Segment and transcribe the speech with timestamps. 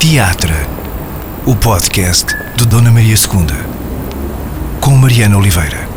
[0.00, 0.66] Teatra,
[1.44, 5.89] o podcast de Dona Maria II, com Mariana Oliveira.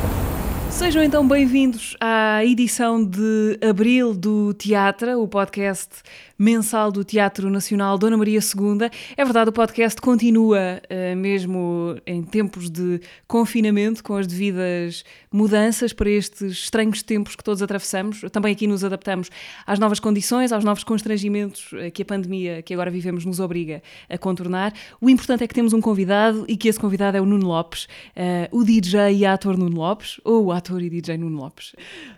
[0.73, 6.01] Sejam então bem-vindos à edição de abril do Teatra, o podcast
[6.37, 8.89] mensal do Teatro Nacional Dona Maria II.
[9.15, 15.93] É verdade, o podcast continua uh, mesmo em tempos de confinamento, com as devidas mudanças
[15.93, 18.21] para estes estranhos tempos que todos atravessamos.
[18.31, 19.29] Também aqui nos adaptamos
[19.65, 23.81] às novas condições, aos novos constrangimentos uh, que a pandemia que agora vivemos nos obriga
[24.09, 24.73] a contornar.
[24.99, 27.85] O importante é que temos um convidado e que esse convidado é o Nuno Lopes,
[28.17, 31.73] uh, o DJ e ator Nuno Lopes, ou o ator e DJ Nuno Lopes.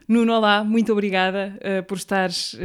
[0.08, 2.56] Nuno, olá, muito obrigada por, estares,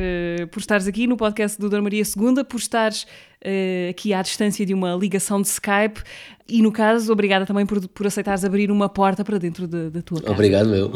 [0.50, 3.06] por estares aqui no podcast do Dona Maria II, por estares
[3.44, 6.02] uh, aqui à distância de uma ligação de Skype
[6.48, 10.20] e, no caso, obrigada também por, por aceitares abrir uma porta para dentro da tua
[10.20, 10.32] casa.
[10.32, 10.92] Obrigado, eu.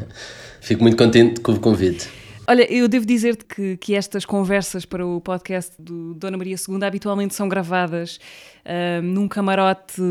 [0.60, 2.19] Fico muito contente com o convite.
[2.50, 6.82] Olha, eu devo dizer-te que, que estas conversas para o podcast do Dona Maria II
[6.82, 8.18] habitualmente são gravadas
[8.64, 10.02] uh, num camarote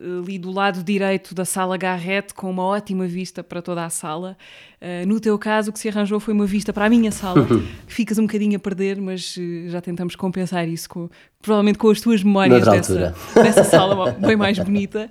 [0.00, 4.34] ali do lado direito da sala Garrett, com uma ótima vista para toda a sala.
[4.80, 7.44] Uh, no teu caso, o que se arranjou foi uma vista para a minha sala,
[7.86, 11.10] que ficas um bocadinho a perder, mas uh, já tentamos compensar isso com,
[11.42, 15.10] provavelmente com as tuas memórias dessa, dessa sala bem mais bonita.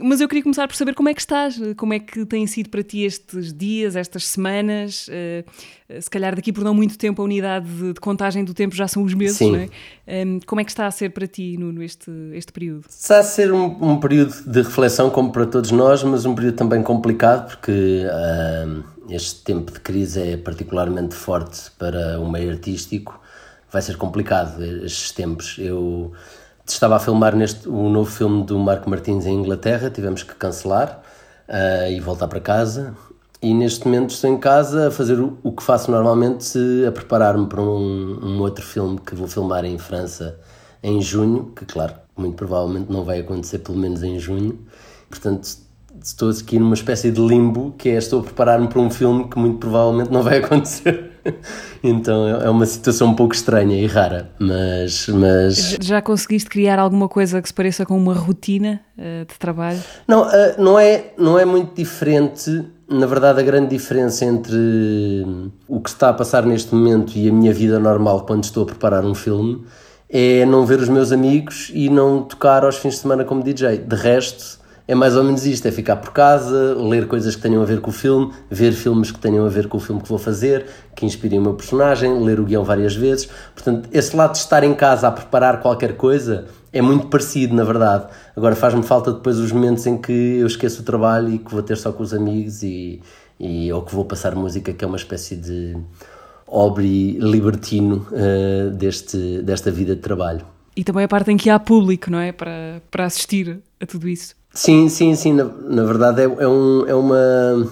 [0.00, 2.68] Mas eu queria começar por saber como é que estás, como é que têm sido
[2.68, 5.06] para ti estes dias, estas semanas.
[5.06, 8.74] Uh, se calhar daqui por não muito tempo a unidade de, de contagem do tempo
[8.74, 9.52] já são os meses, Sim.
[9.52, 10.24] não é?
[10.26, 12.86] Um, como é que está a ser para ti, Nuno, este, este período?
[12.88, 16.56] Está a ser um, um, período de reflexão, como para todos nós, mas um período
[16.56, 23.20] também complicado, porque uh, este tempo de crise é particularmente forte para o meio artístico.
[23.70, 25.56] Vai ser complicado estes tempos.
[25.58, 26.12] Eu
[26.72, 31.02] estava a filmar neste o novo filme do Marco Martins em Inglaterra, tivemos que cancelar
[31.48, 32.94] uh, e voltar para casa.
[33.42, 37.60] E neste momento estou em casa a fazer o, que faço normalmente, a preparar-me para
[37.60, 40.40] um, um outro filme que vou filmar em França
[40.82, 44.58] em junho, que claro, muito provavelmente não vai acontecer pelo menos em junho.
[45.10, 45.46] Portanto,
[46.02, 49.38] estou aqui numa espécie de limbo, que é estou a preparar-me para um filme que
[49.38, 51.13] muito provavelmente não vai acontecer.
[51.82, 55.76] então é uma situação um pouco estranha e rara, mas, mas...
[55.80, 59.80] Já conseguiste criar alguma coisa que se pareça com uma rotina uh, de trabalho?
[60.06, 62.64] Não, uh, não, é, não é muito diferente.
[62.88, 64.56] Na verdade, a grande diferença entre
[65.66, 68.66] o que está a passar neste momento e a minha vida normal quando estou a
[68.66, 69.64] preparar um filme
[70.08, 73.78] é não ver os meus amigos e não tocar aos fins de semana como DJ.
[73.78, 77.62] De resto, é mais ou menos isto: é ficar por casa, ler coisas que tenham
[77.62, 80.08] a ver com o filme, ver filmes que tenham a ver com o filme que
[80.08, 83.28] vou fazer, que inspirem o meu personagem, ler o guião várias vezes.
[83.54, 87.64] Portanto, esse lado de estar em casa a preparar qualquer coisa é muito parecido, na
[87.64, 88.06] verdade.
[88.36, 91.62] Agora faz-me falta depois os momentos em que eu esqueço o trabalho e que vou
[91.62, 93.00] ter só com os amigos e,
[93.38, 95.76] e ou que vou passar música, que é uma espécie de
[96.46, 100.44] hobby libertino uh, deste, desta vida de trabalho.
[100.76, 102.32] E também a parte em que há público, não é?
[102.32, 104.34] Para, para assistir a tudo isso.
[104.54, 105.32] Sim, sim, sim.
[105.32, 107.68] Na, na verdade é, é, um, é uma.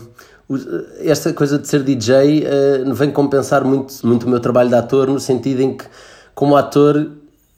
[0.99, 5.09] Esta coisa de ser DJ uh, vem compensar muito, muito o meu trabalho de ator,
[5.09, 5.85] no sentido em que,
[6.35, 7.09] como ator,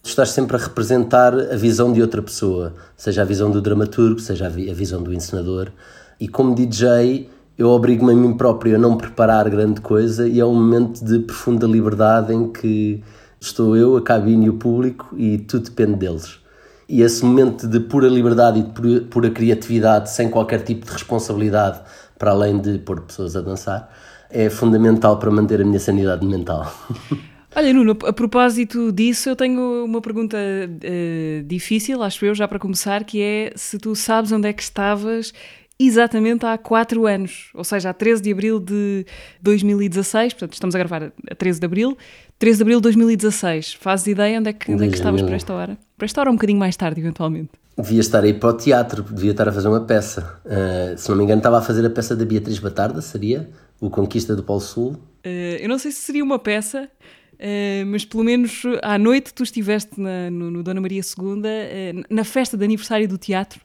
[0.05, 4.47] estás sempre a representar a visão de outra pessoa, seja a visão do dramaturgo, seja
[4.47, 5.73] a, vi a visão do encenador.
[6.21, 10.45] E como DJ, eu obrigo-me a mim próprio a não preparar grande coisa e é
[10.45, 13.03] um momento de profunda liberdade em que
[13.41, 16.44] estou eu, a cabine e o público e tudo depende deles.
[16.89, 21.81] E esse momento de pura liberdade e de pura, criatividade, sem qualquer tipo de responsabilidade,
[22.19, 23.91] para além de pôr pessoas a dançar,
[24.31, 26.73] é fundamental para manter a minha sanidade mental.
[27.57, 32.59] Olha, Nuno, a propósito disso, eu tenho uma pergunta uh, difícil, acho eu, já para
[32.59, 35.33] começar, que é se tu sabes onde é que estavas
[35.79, 39.05] exatamente há 4 anos, ou seja, a 13 de abril de
[39.41, 41.99] 2016, portanto estamos a gravar a 13 de abril,
[42.39, 43.75] 13 de abril de 2016.
[43.75, 45.79] Fazes ideia onde é que, onde é que estavas para esta hora?
[45.97, 47.51] Para esta hora um bocadinho mais tarde, eventualmente?
[47.77, 50.41] Devia estar aí para o teatro, devia estar a fazer uma peça.
[50.45, 53.51] Uh, se não me engano, estava a fazer a peça da Beatriz Batarda, seria?
[53.81, 54.93] O Conquista do Polo Sul.
[55.25, 56.89] Uh, eu não sei se seria uma peça,
[57.33, 62.23] uh, mas pelo menos à noite tu estiveste na, no, no Dona Maria II, na
[62.23, 63.61] festa de aniversário do teatro.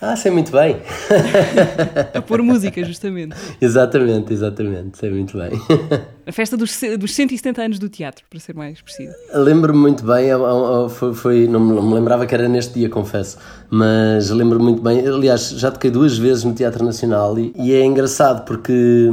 [0.00, 0.76] Ah, sei muito bem.
[2.14, 3.34] a pôr música, justamente.
[3.60, 5.50] Exatamente, exatamente, sei muito bem.
[6.26, 9.14] A festa dos, dos 170 anos do teatro, para ser mais preciso.
[9.32, 10.28] Lembro-me muito bem,
[10.90, 13.38] foi, foi, não me lembrava que era neste dia, confesso,
[13.70, 15.06] mas lembro-me muito bem.
[15.06, 19.10] Aliás, já toquei duas vezes no Teatro Nacional e, e é engraçado porque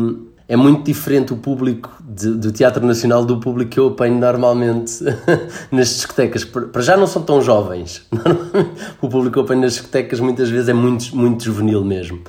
[0.48, 5.04] é muito diferente o público de, do Teatro Nacional do público que eu apanho normalmente
[5.72, 6.44] nas discotecas.
[6.44, 8.06] Para já não são tão jovens.
[9.02, 12.22] o público que eu apanho nas discotecas muitas vezes é muito, muito juvenil mesmo.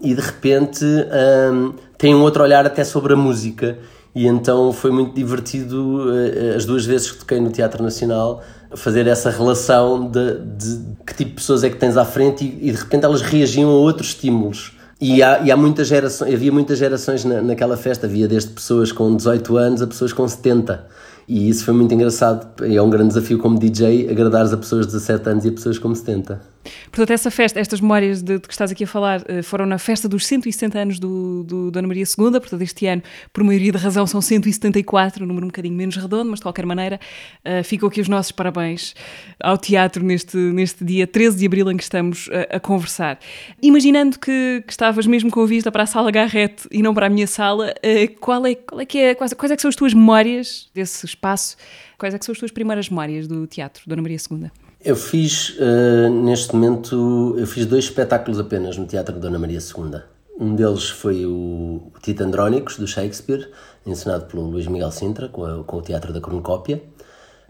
[0.00, 3.78] E de repente um, tem um outro olhar até sobre a música
[4.14, 8.42] e então foi muito divertido uh, as duas vezes que toquei no Teatro Nacional
[8.74, 12.68] fazer essa relação de, de que tipo de pessoas é que tens à frente e,
[12.68, 14.76] e de repente elas reagiam a outros estímulos.
[15.04, 19.56] E, há, e há havia muitas gerações na, naquela festa, havia desde pessoas com 18
[19.56, 20.86] anos a pessoas com 70.
[21.26, 22.46] E isso foi muito engraçado.
[22.64, 25.76] É um grande desafio como DJ agradares a pessoas de 17 anos e a pessoas
[25.76, 26.51] com 70.
[26.84, 29.78] Portanto, essa festa, estas memórias de, de, que estás aqui a falar, eh, foram na
[29.78, 33.78] festa dos 160 anos do, do Dona Maria II, portanto, este ano, por maioria de
[33.78, 37.00] razão, são 174, um número um bocadinho menos redondo, mas de qualquer maneira,
[37.44, 38.94] uh, ficam aqui os nossos parabéns
[39.40, 43.18] ao teatro neste, neste dia 13 de abril em que estamos a, a conversar.
[43.62, 47.06] Imaginando que, que, estavas mesmo com a vista para a sala Garrett e não para
[47.06, 49.68] a minha sala, uh, qual, é, qual é que é, quais, quais é que são
[49.68, 51.56] as tuas memórias desse espaço?
[51.98, 54.50] Quais é que são as tuas primeiras memórias do teatro, Dona Maria II?
[54.84, 59.60] Eu fiz, uh, neste momento, eu fiz dois espetáculos apenas no Teatro de Dona Maria
[59.60, 60.00] II.
[60.40, 61.80] Um deles foi o
[62.20, 63.48] Andrónicos, do Shakespeare,
[63.86, 66.82] ensinado pelo Luís Miguel Sintra, com, a, com o Teatro da Cornucópia.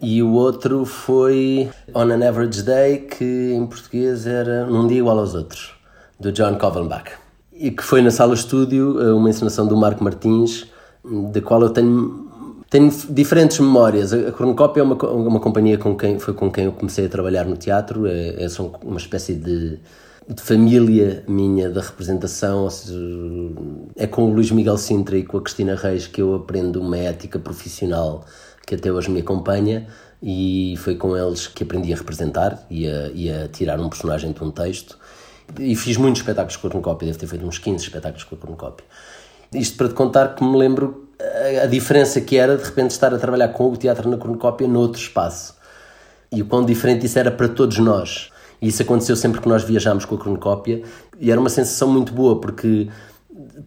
[0.03, 5.19] E o outro foi On an Average Day, que em português era Num Dia Igual
[5.19, 5.73] aos Outros,
[6.21, 7.13] do John Covenbach.
[7.51, 10.67] E que foi na sala estúdio, eh, uma encenação do Marco Martins,
[11.33, 12.22] da qual eu tenho
[12.73, 14.15] tenho diferentes memórias.
[14.15, 17.45] A Cornucópia é uma, uma companhia com quem, foi com quem eu comecei a trabalhar
[17.45, 18.07] no teatro.
[18.07, 18.47] É, é
[18.83, 19.79] uma espécie de,
[20.27, 22.71] de família minha da representação.
[22.71, 22.99] Seja,
[23.95, 26.97] é com o Luís Miguel Sintra e com a Cristina Reis que eu aprendo uma
[26.97, 28.25] ética profissional
[28.67, 29.87] que até hoje me acompanha.
[30.23, 34.33] E foi com eles que aprendi a representar e a, e a tirar um personagem
[34.33, 34.97] de um texto.
[35.61, 38.39] E fiz muitos espetáculos com a Cornucópia, devo ter feito uns 15 espetáculos com a
[38.39, 38.87] Cornucópia.
[39.53, 41.02] Isto para te contar que me lembro
[41.63, 45.01] a, diferença que era de repente estar a trabalhar com o teatro na cornucópia noutro
[45.01, 45.55] espaço.
[46.31, 48.31] E o quão diferente isso era para todos nós.
[48.61, 50.83] E isso aconteceu sempre que nós viajámos com a cornucópia
[51.19, 52.89] e era uma sensação muito boa porque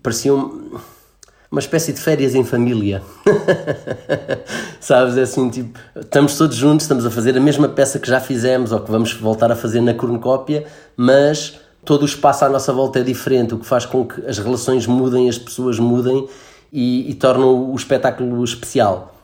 [0.01, 3.01] parecia uma espécie de férias em família.
[4.79, 5.17] Sabes?
[5.17, 8.71] É assim, tipo, estamos todos juntos, estamos a fazer a mesma peça que já fizemos
[8.71, 10.65] ou que vamos voltar a fazer na cornucópia,
[10.97, 14.39] mas todo o espaço à nossa volta é diferente, o que faz com que as
[14.39, 16.27] relações mudem, as pessoas mudem
[16.75, 19.15] e, e tornam o espetáculo especial.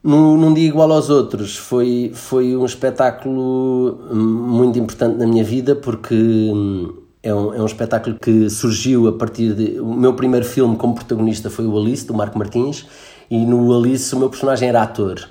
[0.00, 5.74] Num, num, dia igual aos outros, foi, foi um espetáculo muito importante na minha vida
[5.74, 9.80] porque hum, é um, é um espetáculo que surgiu a partir de.
[9.80, 12.86] O meu primeiro filme como protagonista foi o Alice, do Marco Martins,
[13.28, 15.28] e no Alice o meu personagem era ator.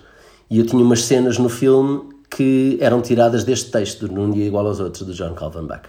[0.49, 4.67] E eu tinha umas cenas no filme que eram tiradas deste texto, Num Dia Igual
[4.67, 5.83] aos Outros, do John Calvin Bach.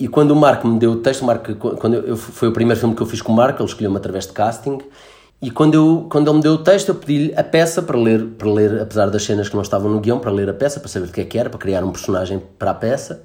[0.00, 2.80] E quando o Marco me deu o texto, o Marco, quando eu, foi o primeiro
[2.80, 4.78] filme que eu fiz com o Marco, ele escolheu-me através de casting.
[5.42, 8.24] E quando, eu, quando ele me deu o texto, eu pedi-lhe a peça para ler,
[8.38, 10.88] para ler, apesar das cenas que não estavam no guião, para ler a peça, para
[10.88, 13.22] saber o que é que era, para criar um personagem para a peça.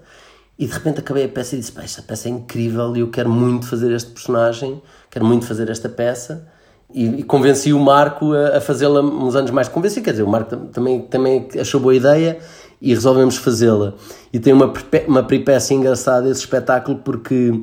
[0.60, 3.30] E de repente acabei a peça e disse: esta peça é incrível e eu quero
[3.30, 6.46] muito fazer este personagem, quero muito fazer esta peça.
[6.94, 9.70] E, e convenci o Marco a, a fazê-la uns anos mais.
[9.70, 12.38] Convenci, quer dizer, o Marco também, também achou boa ideia
[12.82, 13.94] e resolvemos fazê-la.
[14.32, 14.72] E tem uma,
[15.08, 17.54] uma peripécia engraçada esse espetáculo porque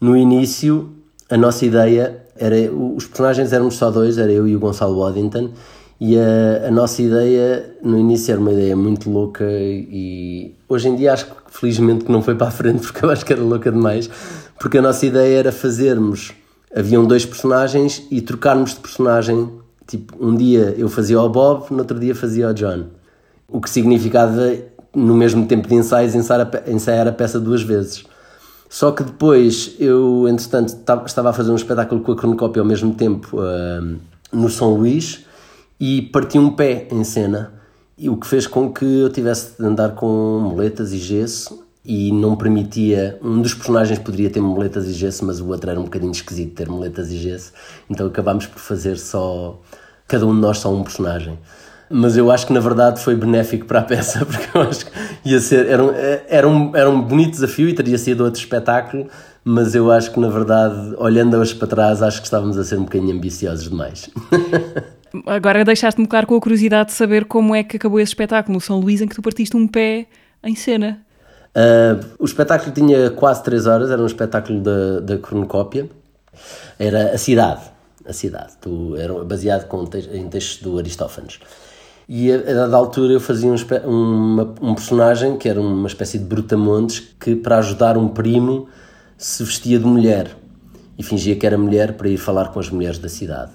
[0.00, 0.90] no início
[1.30, 2.56] a nossa ideia era.
[2.72, 5.50] Os personagens éramos só dois, era eu e o Gonçalo Waddington.
[6.00, 10.96] E a, a, nossa ideia, no início, era uma ideia muito louca e hoje em
[10.96, 13.42] dia acho que felizmente que não foi para a frente porque eu acho que era
[13.42, 14.10] louca demais.
[14.58, 16.32] Porque a nossa ideia era fazermos.
[16.74, 19.48] Haviam dois personagens e trocarmos de personagem.
[19.86, 22.86] Tipo, um dia eu fazia o Bob, no outro dia fazia o John
[23.54, 24.52] o que significava,
[24.92, 28.02] no mesmo tempo de ensaios, ensaiar a peça duas vezes.
[28.68, 30.74] Só que depois eu, entretanto,
[31.06, 33.96] estava a fazer um espetáculo com a cronocópia ao mesmo tempo uh,
[34.32, 35.24] no São Luís
[35.78, 37.52] e parti um pé em cena,
[37.96, 42.10] e o que fez com que eu tivesse de andar com moletas e gesso e
[42.10, 43.20] não permitia.
[43.22, 46.56] Um dos personagens poderia ter moletas e gesso, mas o outro era um bocadinho esquisito
[46.56, 47.52] ter moletas e gesso,
[47.88, 49.60] então acabámos por fazer só.
[50.08, 51.38] cada um de nós só um personagem
[51.90, 54.92] mas eu acho que na verdade foi benéfico para a peça, porque eu acho que
[55.24, 55.92] ia ser, era um,
[56.28, 59.08] era um, era um bonito desafio e teria sido outro espetáculo,
[59.44, 62.78] mas eu acho que na verdade, olhando hoje para trás, acho que estávamos a ser
[62.78, 64.10] um bocadinho ambiciosos demais.
[65.26, 68.60] Agora deixaste-me claro com a curiosidade de saber como é que acabou esse espetáculo no
[68.60, 70.06] São Luís em que tu partiste um pé
[70.42, 71.00] em cena.
[71.54, 75.88] Uh, o espetáculo tinha quase 3 horas, era um espetáculo da, da cronocópia,
[76.80, 77.60] era a cidade,
[78.04, 81.38] a cidade, tu, era baseado com, em textos do Aristófanes.
[82.08, 86.18] E a, a dada altura eu fazia um, uma, um personagem que era uma espécie
[86.18, 88.68] de brutamontes que, para ajudar um primo,
[89.16, 90.36] se vestia de mulher
[90.98, 93.52] e fingia que era mulher para ir falar com as mulheres da cidade.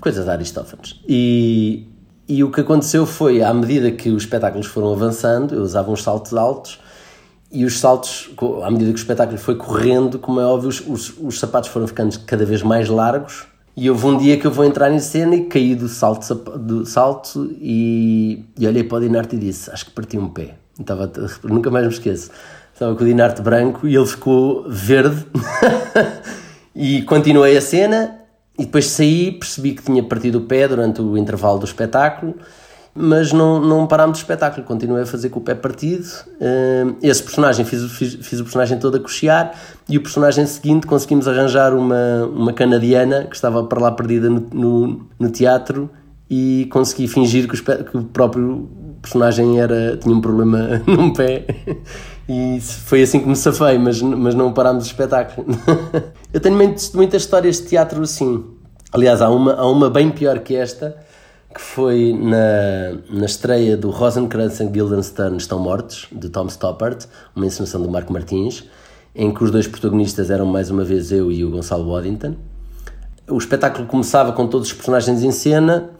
[0.00, 1.00] Coisa de Aristófanes.
[1.08, 1.86] E,
[2.28, 6.02] e o que aconteceu foi, à medida que os espetáculos foram avançando, eu usava uns
[6.02, 6.80] saltos altos
[7.50, 8.30] e os saltos,
[8.64, 11.86] à medida que o espetáculo foi correndo, como é óbvio, os, os, os sapatos foram
[11.86, 15.34] ficando cada vez mais largos E houve um dia que eu vou entrar em cena
[15.34, 19.86] e caí do salto, do salto e, e olhei para o Dinarte e disse: Acho
[19.86, 20.56] que parti um pé.
[20.78, 21.10] Estava,
[21.44, 22.30] nunca mais me esqueço.
[22.72, 25.26] Estava com o Dinarte branco e ele ficou verde.
[26.76, 28.18] e continuei a cena
[28.58, 32.34] e depois saí, percebi que tinha partido o pé durante o intervalo do espetáculo
[32.94, 36.04] mas não, não parámos de espetáculo, continuei a fazer com o pé partido.
[36.32, 39.54] Uh, esse personagem, fiz, fiz, fiz, o personagem todo a cochear,
[39.88, 44.46] e o personagem seguinte conseguimos arranjar uma, uma canadiana que estava para lá perdida no,
[44.52, 45.88] no, no teatro
[46.28, 48.68] e consegui fingir que o, que o, próprio
[49.00, 51.46] personagem era, tinha um problema num pé.
[52.28, 55.46] E foi assim que me safei, mas, mas não parámos o espetáculo.
[56.32, 58.44] Eu tenho muitas histórias de teatro assim.
[58.92, 60.96] Aliás, há uma, há uma bem pior que esta
[61.52, 67.06] que foi na, na estreia do Rosencrantz e Guildenstern Estão Mortos, de Tom Stoppard,
[67.36, 68.64] uma encenação do Marco Martins,
[69.14, 72.34] em que os dois protagonistas eram mais uma vez eu e o Gonçalo Waddington.
[73.28, 75.90] O espetáculo começava com todos os personagens em cena,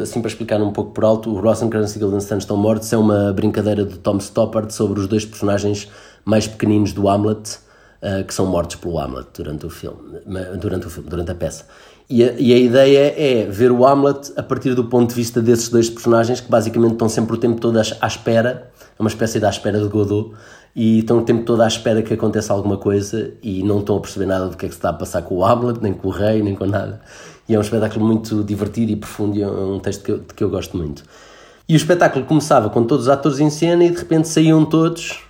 [0.00, 3.32] assim para explicar um pouco por alto, o Rosencrantz e Guildenstern Estão Mortos é uma
[3.32, 5.90] brincadeira do Tom Stoppard sobre os dois personagens
[6.24, 7.58] mais pequeninos do Hamlet,
[8.00, 10.20] uh, que são mortos pelo Hamlet durante o filme,
[10.58, 11.66] durante o filme, durante a peça.
[12.08, 15.40] E a, e a, ideia é ver o Hamlet a partir do ponto de vista
[15.40, 19.40] desses dois personagens que basicamente estão sempre o tempo todo à espera, é uma espécie
[19.40, 20.32] de à espera de Godot,
[20.76, 24.00] e estão o tempo todo à espera que aconteça alguma coisa e não estão a
[24.00, 26.08] perceber nada do que é que se está a passar com o Hamlet, nem com
[26.08, 27.00] o rei, nem com nada.
[27.48, 30.44] E é um espetáculo muito divertido e profundo e é um texto que eu, que
[30.44, 31.04] eu gosto muito.
[31.66, 35.20] E o espetáculo começava com todos os atores em cena e de repente saíam todos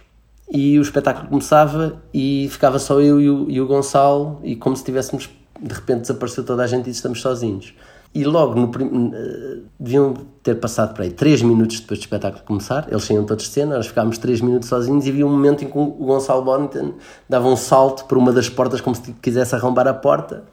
[0.51, 4.75] e o espetáculo começava e ficava só eu e o, e o Gonçalo e como
[4.75, 5.29] se estivéssemos
[5.61, 7.75] de repente desapareceu toda a gente e estamos sozinhos.
[8.15, 9.11] E logo, no prim...
[9.13, 13.45] Eh, deviam ter passado para aí 3 minutos depois do espetáculo começar, eles saíam todos
[13.45, 16.43] de cena, nós ficámos 3 minutos sozinhos e havia um momento em que o Gonçalo
[16.43, 16.95] Bonington
[17.29, 20.45] dava um salto por uma das portas como se quisesse arrombar a porta.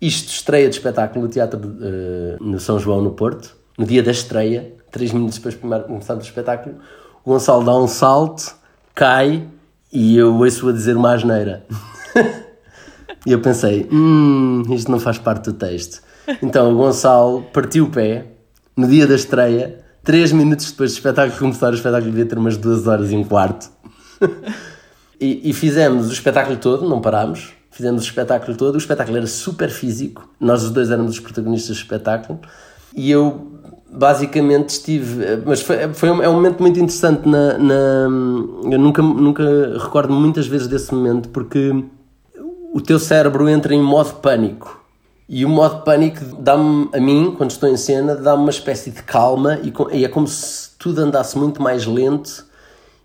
[0.00, 4.10] Isto estreia de espetáculo no Teatro uh, no São João, no Porto, no dia da
[4.10, 6.76] estreia, 3 minutos depois de começar o espetáculo,
[7.24, 8.54] o Gonçalo dá um salto,
[8.94, 9.46] cai
[9.92, 11.66] e eu ouço a dizer uma asneira.
[13.26, 16.02] E eu pensei, hum, isto não faz parte do texto.
[16.42, 18.26] Então o Gonçalo partiu o pé
[18.76, 22.56] no dia da estreia, três minutos depois do espetáculo começar, o espetáculo devia ter umas
[22.56, 23.70] duas horas e um quarto.
[25.20, 28.74] e, e fizemos o espetáculo todo, não parámos, fizemos o espetáculo todo.
[28.74, 32.40] O espetáculo era super físico, nós os dois éramos os protagonistas do espetáculo.
[32.94, 33.52] E eu
[33.90, 35.42] basicamente estive.
[35.44, 37.28] Mas foi, foi um, é um momento muito interessante.
[37.28, 38.08] Na, na,
[38.70, 39.42] eu nunca, nunca
[39.78, 41.84] recordo muitas vezes desse momento porque
[42.72, 44.82] o teu cérebro entra em modo pânico.
[45.28, 49.02] E o modo pânico dá-me, a mim, quando estou em cena, dá-me uma espécie de
[49.02, 49.60] calma
[49.92, 52.46] e, é como se tudo andasse muito mais lento.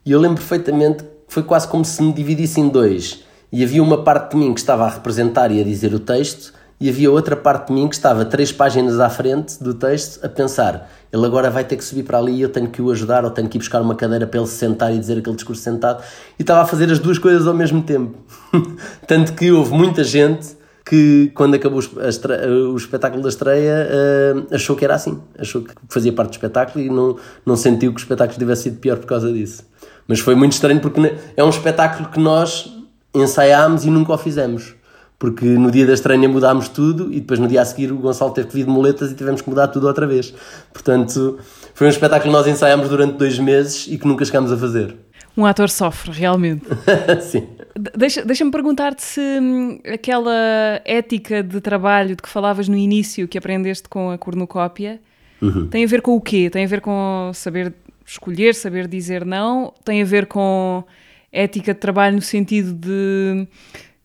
[0.05, 3.24] E eu lembro perfeitamente que foi quase como se me dividisse em dois.
[3.51, 6.53] E havia uma parte de mim que estava a representar e a dizer o texto,
[6.79, 10.29] e havia outra parte de mim que estava três páginas à frente do texto a
[10.29, 13.25] pensar: ele agora vai ter que subir para ali e eu tenho que o ajudar,
[13.25, 15.62] ou tenho que ir buscar uma cadeira para ele se sentar e dizer aquele discurso
[15.62, 16.03] sentado.
[16.38, 18.17] E estava a fazer as duas coisas ao mesmo tempo.
[19.07, 20.55] Tanto que houve muita gente
[20.86, 25.19] que, quando acabou o espetáculo da estreia, uh, achou que era assim.
[25.38, 28.77] Achou que fazia parte do espetáculo e não, não sentiu que o espetáculo tivesse sido
[28.77, 29.65] pior por causa disso.
[30.07, 32.72] Mas foi muito estranho porque é um espetáculo que nós
[33.13, 34.76] ensaiámos e nunca o fizemos
[35.19, 38.31] porque no dia da estreia mudámos tudo e depois no dia a seguir o Gonçalo
[38.31, 40.33] teve que vir de muletas e tivemos que mudar tudo outra vez.
[40.71, 41.39] Portanto,
[41.74, 44.95] foi um espetáculo que nós ensaiámos durante dois meses e que nunca chegámos a fazer.
[45.36, 46.65] Um ator sofre, realmente.
[47.21, 47.47] Sim.
[47.95, 53.38] Deixa-me deixa perguntar-te se hum, aquela ética de trabalho de que falavas no início, que
[53.38, 55.00] aprendeste com a cornucópia,
[55.39, 55.67] uhum.
[55.67, 56.50] tem a ver com o quê?
[56.50, 59.74] Tem a ver com saber escolher, saber dizer não?
[59.86, 60.83] Tem a ver com
[61.31, 63.47] ética de trabalho no sentido de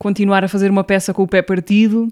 [0.02, 2.08] continuar a fazer uma peça com o pé partido.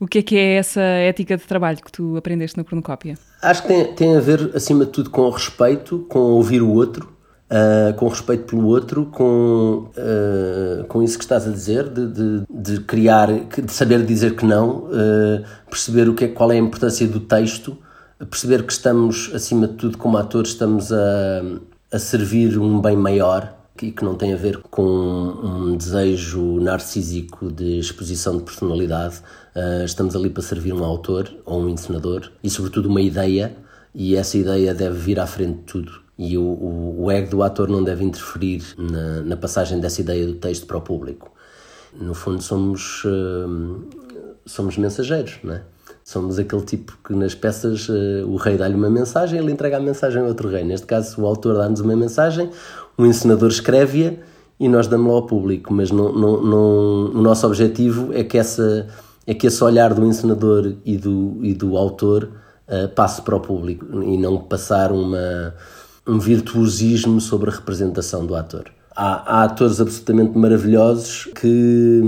[0.00, 3.18] O que é que é essa ética de trabalho que tu aprendeste na cronocópia?
[3.42, 6.70] Acho que tem, tem a ver, acima de tudo, com o respeito, com ouvir o
[6.70, 7.12] outro,
[7.50, 12.44] uh, com respeito pelo outro, com, uh, com isso que estás a dizer, de, de,
[12.48, 16.58] de, criar, de saber dizer que não, uh, perceber o que é, qual é a
[16.58, 17.76] importância do texto,
[18.30, 21.42] perceber que estamos, acima de tudo, como atores, estamos a,
[21.92, 27.50] a servir um bem maior e que não tem a ver com um desejo narcísico
[27.50, 29.16] de exposição de personalidade.
[29.54, 33.56] Uh, estamos ali para servir um autor ou um encenador e, sobretudo, uma ideia,
[33.94, 36.04] e essa ideia deve vir à frente de tudo.
[36.16, 40.24] E o, o, o ego do ator não deve interferir na, na, passagem dessa ideia
[40.26, 41.32] do texto para o público.
[41.92, 43.84] No fundo, somos, uh,
[44.46, 45.62] somos mensageiros, não é?
[46.04, 49.80] Somos aquele tipo que nas peças uh, o rei dá-lhe uma mensagem, ele entrega a
[49.80, 50.62] mensagem a outro rei.
[50.62, 52.50] Neste caso, o autor dá-nos uma mensagem,
[52.96, 54.14] o encenador escreve-a
[54.58, 55.72] e nós damos-la ao público.
[55.72, 58.86] Mas não, não, não, o nosso objetivo é que essa,
[59.26, 62.30] é que esse olhar do encenador e do, e do autor
[62.68, 65.54] uh, passe para o público e não passar uma,
[66.06, 68.64] um virtuosismo sobre a representação do ator.
[68.96, 72.00] Há, há atores absolutamente maravilhosos que,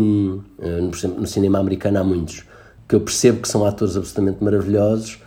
[0.59, 2.45] uh, por exemplo, no cinema americano há muitos,
[2.89, 5.19] que eu percebo que são atores absolutamente maravilhosos,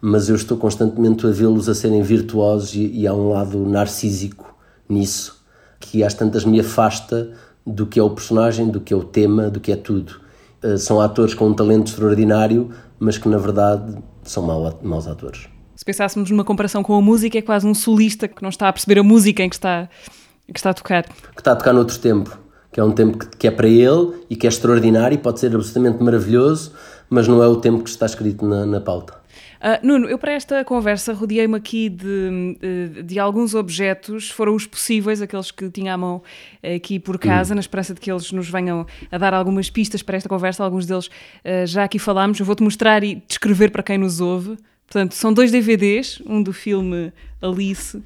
[0.00, 4.48] mas eu estou constantemente a vê-los a serem virtuosos e, e há um lado narcísico
[4.88, 5.38] nisso
[5.80, 7.30] que às tantas me afasta
[7.66, 10.20] do que é o personagem, do que é o tema, do que é tudo.
[10.62, 15.48] Uh, são atores com um talento extraordinário, mas que na verdade são mau, maus atores.
[15.76, 18.72] Se pensássemos numa comparação com a música, é quase um solista que não está a
[18.72, 19.88] perceber a música em que está,
[20.48, 21.04] em que está a tocar.
[21.04, 22.36] Que está a tocar noutro tempo,
[22.72, 25.38] que é um tempo que, que é para ele e que é extraordinário e pode
[25.38, 26.72] ser absolutamente maravilhoso,
[27.08, 29.14] mas não é o tempo que está escrito na, na pauta.
[29.58, 35.20] Uh, Nuno, eu para esta conversa rodeei-me aqui de, de, alguns objetos, foram os possíveis,
[35.20, 36.22] aqueles que tinha à mão
[36.76, 37.56] aqui por casa, hum.
[37.56, 40.62] na esperança de que eles nos venham a dar algumas pistas para esta conversa.
[40.62, 42.38] Alguns deles uh, já aqui falámos.
[42.38, 44.56] Eu vou-te mostrar e descrever para quem nos ouve.
[44.88, 47.12] Portanto, são dois DVDs, um do filme
[47.42, 48.02] Alice,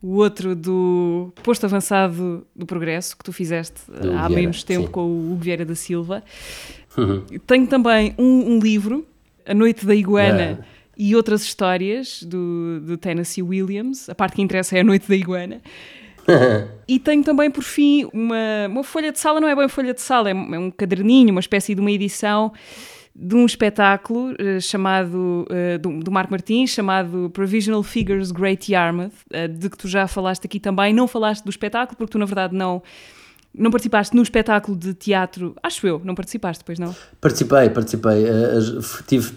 [0.00, 4.86] o outro do Posto Avançado do Progresso, que tu fizeste do há Vieira, menos tempo
[4.86, 4.92] sim.
[4.92, 6.22] com o Hugo Vieira da Silva.
[6.96, 7.22] Uhum.
[7.46, 9.06] Tenho também um, um, livro,
[9.44, 10.64] A Noite da Iguana,
[11.02, 14.08] e outras histórias do, do Tennessee Williams.
[14.08, 15.60] A parte que interessa é a Noite da Iguana.
[16.86, 20.00] e tenho também, por fim, uma, uma folha de sala, não é bem folha de
[20.00, 22.52] sala, é, é um caderninho, uma espécie de uma edição
[23.14, 29.10] de um espetáculo uh, chamado, uh, do, do, Marco Martins, chamado Provisional Figures Great Yarmouth,
[29.34, 30.94] uh, de que tu já falaste aqui também.
[30.94, 32.80] Não falaste do espetáculo, porque tu, na verdade, não.
[33.52, 36.96] Não participaste no espetáculo de teatro, acho eu, não participaste, depois não?
[37.20, 38.24] Participei, participei.
[39.06, 39.30] tive,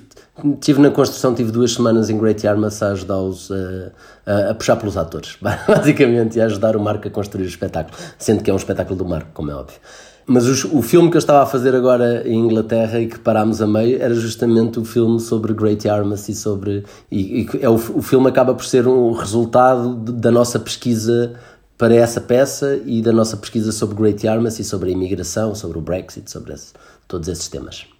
[0.59, 3.91] Tive na construção, tive duas semanas em Great Yarmouth a ajudá-los a,
[4.25, 7.97] a, a, puxar pelos atores, basicamente, e a ajudar o Marco a construir o espetáculo,
[8.19, 9.79] sendo que é um espetáculo do Marco, como é óbvio.
[10.27, 13.61] Mas os, o filme que eu estava a fazer agora em Inglaterra e que parámos
[13.61, 16.83] a meio era justamente o filme sobre Great Yarmouth e sobre.
[17.11, 21.35] E, e é o, o filme acaba por ser um resultado de, da nossa pesquisa
[21.77, 25.77] para essa peça e da nossa pesquisa sobre Great Yarmouth e sobre a imigração, sobre
[25.77, 26.73] o Brexit, sobre esse,
[27.07, 27.94] todos esses temas.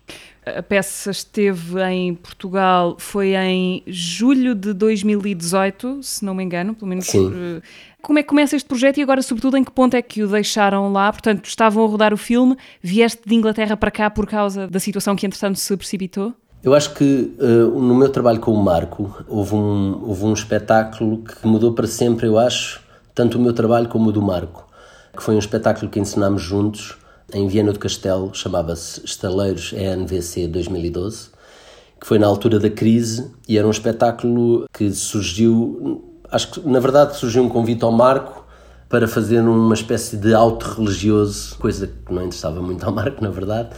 [0.45, 6.87] A peça esteve em Portugal, foi em julho de 2018, se não me engano, pelo
[6.87, 7.07] menos.
[7.07, 7.33] Sim.
[7.33, 7.61] Eh,
[7.99, 10.27] como é que começa este projeto e agora, sobretudo, em que ponto é que o
[10.27, 11.11] deixaram lá?
[11.11, 15.15] Portanto, estavam a rodar o filme, vieste de Inglaterra para cá por causa da situação
[15.15, 16.31] que, entretanto, se precipitou?
[16.63, 21.23] Eu acho que uh, no meu trabalho com o Marco houve um, houve um espetáculo
[21.23, 22.81] que mudou para sempre, eu acho,
[23.15, 24.67] tanto o meu trabalho como o do Marco,
[25.15, 26.97] que foi um espetáculo que ensinámos juntos
[27.33, 31.29] em Viena do Castelo, chamava-se Estaleiros ENVC 2012,
[31.99, 36.79] que foi na altura da crise e era um espetáculo que surgiu, acho que na
[36.79, 38.45] verdade surgiu um convite ao Marco
[38.87, 43.69] para fazer uma espécie de auto-religioso, coisa que não interessava muito ao Marco, na verdade.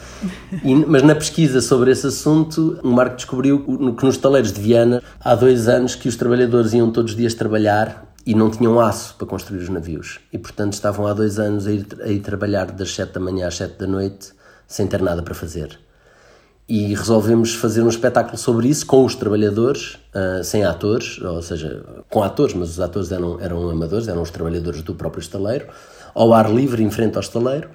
[0.63, 3.63] E, mas na pesquisa sobre esse assunto, o Marco descobriu
[3.95, 7.33] que nos taleiros de Viena, há dois anos que os trabalhadores iam todos os dias
[7.33, 10.19] trabalhar e não tinham aço para construir os navios.
[10.33, 13.47] E, portanto, estavam há dois anos a ir, a ir trabalhar das 7 da manhã
[13.47, 14.33] às 7 da noite
[14.67, 15.79] sem ter nada para fazer.
[16.67, 21.81] E resolvemos fazer um espetáculo sobre isso com os trabalhadores, uh, sem atores, ou seja,
[22.09, 25.67] com atores, mas os atores eram, eram amadores, eram os trabalhadores do próprio estaleiro,
[26.13, 27.69] ao ar livre, em frente ao estaleiro.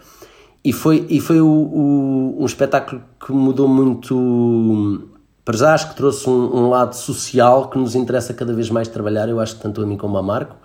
[0.62, 5.08] E foi, e foi o, o, um espetáculo que mudou muito
[5.44, 8.88] para já acho que trouxe um, um, lado social que nos interessa cada vez mais
[8.88, 10.56] trabalhar, eu acho que tanto a mim como a Marco.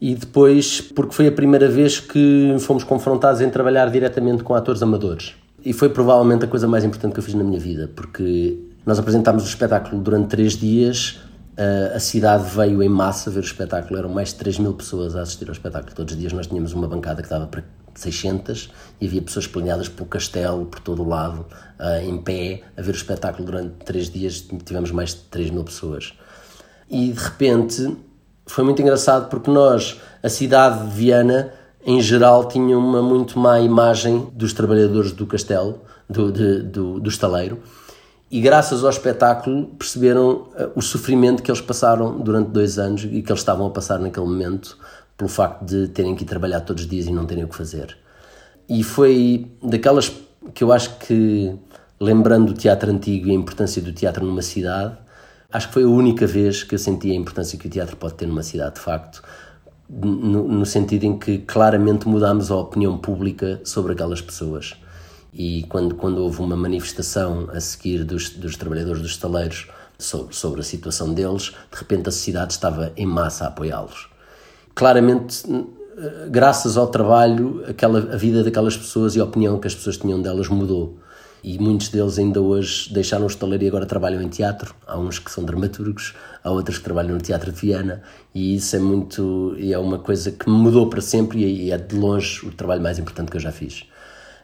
[0.00, 4.82] E depois, porque foi a primeira vez que fomos confrontados em trabalhar diretamente com atores
[4.82, 5.34] amadores.
[5.64, 8.98] E foi provavelmente a coisa mais importante que eu fiz na minha vida, porque nós
[8.98, 11.18] apresentámos o espetáculo durante três dias,
[11.94, 15.22] a cidade veio em massa ver o espetáculo, eram mais de 3 mil pessoas a
[15.22, 15.94] assistir ao espetáculo.
[15.94, 17.64] Todos os dias nós tínhamos uma bancada que dava para
[18.00, 21.46] 600 e havia pessoas espalhadas pelo castelo, por todo o lado,
[21.80, 24.46] uh, em pé, a ver o espetáculo durante três dias.
[24.64, 26.14] Tivemos mais de 3 mil pessoas.
[26.88, 27.96] E de repente
[28.46, 31.52] foi muito engraçado porque nós, a cidade de Viana,
[31.84, 37.08] em geral, tinha uma muito má imagem dos trabalhadores do castelo, do, de, do, do
[37.08, 37.60] estaleiro.
[38.28, 43.22] E graças ao espetáculo perceberam uh, o sofrimento que eles passaram durante dois anos e
[43.22, 44.76] que eles estavam a passar naquele momento
[45.16, 47.56] pelo facto de terem que ir trabalhar todos os dias e não terem o que
[47.56, 47.96] fazer.
[48.68, 50.12] E foi daquelas
[50.54, 51.54] que eu acho que,
[52.00, 54.96] lembrando o teatro antigo e a importância do teatro numa cidade,
[55.50, 58.14] acho que foi a única vez que eu senti a importância que o teatro pode
[58.14, 59.22] ter numa cidade, de facto,
[59.88, 64.74] no, no sentido em que claramente mudámos a opinião pública sobre aquelas pessoas.
[65.32, 70.60] E quando, quando houve uma manifestação a seguir dos, dos trabalhadores dos estaleiros sobre, sobre
[70.60, 74.15] a situação deles, de repente a sociedade estava em massa a apoiá-los
[74.76, 75.42] claramente,
[76.30, 80.20] graças ao trabalho, aquela, a vida daquelas pessoas e a opinião que as pessoas tinham
[80.20, 80.98] delas mudou.
[81.42, 84.74] e muitos deles ainda hoje deixaram o estaleiro e agora trabalham em teatro.
[84.86, 88.02] Há uns que são dramaturgos, há outros que trabalham no Teatro de Viana
[88.34, 91.96] e isso é muito é uma coisa que me mudou para sempre e é de
[91.96, 93.84] longe o trabalho mais importante que eu já fiz.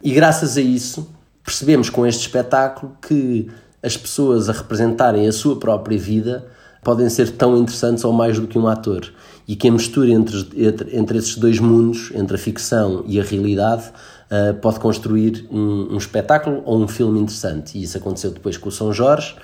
[0.03, 1.11] E graças a isso
[1.45, 3.51] percebemos com este espetáculo que
[3.83, 6.47] as pessoas a representarem a sua própria vida
[6.83, 9.13] podem ser tão interessantes ou mais do que um ator
[9.53, 13.23] e que a mistura entre, entre, entre esses dois mundos, entre a ficção e a
[13.23, 13.85] realidade,
[14.31, 17.77] uh, pode construir um, um, espetáculo ou um filme interessante.
[17.77, 19.37] E isso aconteceu depois com o São Jorge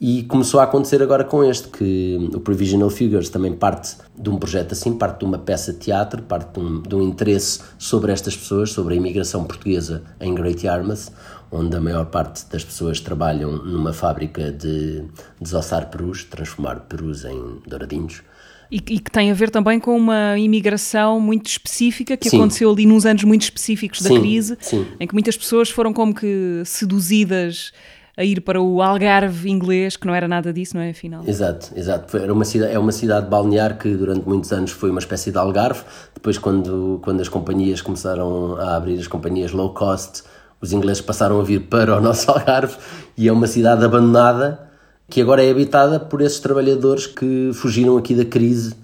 [0.00, 4.36] e começou a acontecer agora com este, que o Provisional Figures também parte de um
[4.36, 8.12] projeto assim, parte de uma peça de teatro, parte de um, de um interesse sobre
[8.12, 11.10] estas pessoas, sobre a imigração portuguesa em Great Yarmouth,
[11.50, 15.02] onde a maior parte das pessoas trabalham numa fábrica de
[15.40, 18.22] desossar perus, transformar perus em douradinhos.
[18.70, 22.36] E, e, que tem a ver também com uma imigração muito específica que sim.
[22.36, 24.86] aconteceu ali nos anos muito específicos da sim, crise, sim.
[25.00, 27.72] em que muitas pessoas foram como que seduzidas
[28.18, 30.90] a ir para o Algarve inglês, que não era nada disso, não é?
[30.90, 31.22] Afinal.
[31.24, 32.16] Exato, exato.
[32.16, 35.38] Era uma cidade, é uma cidade balnear que durante muitos anos foi uma espécie de
[35.38, 35.82] Algarve.
[36.12, 40.24] Depois, quando, quando as companhias começaram a abrir as companhias low cost,
[40.60, 42.76] os ingleses passaram a vir para o nosso Algarve
[43.16, 44.68] e é uma cidade abandonada
[45.10, 48.74] que agora é habitada por esses trabalhadores que fugiram aqui da crise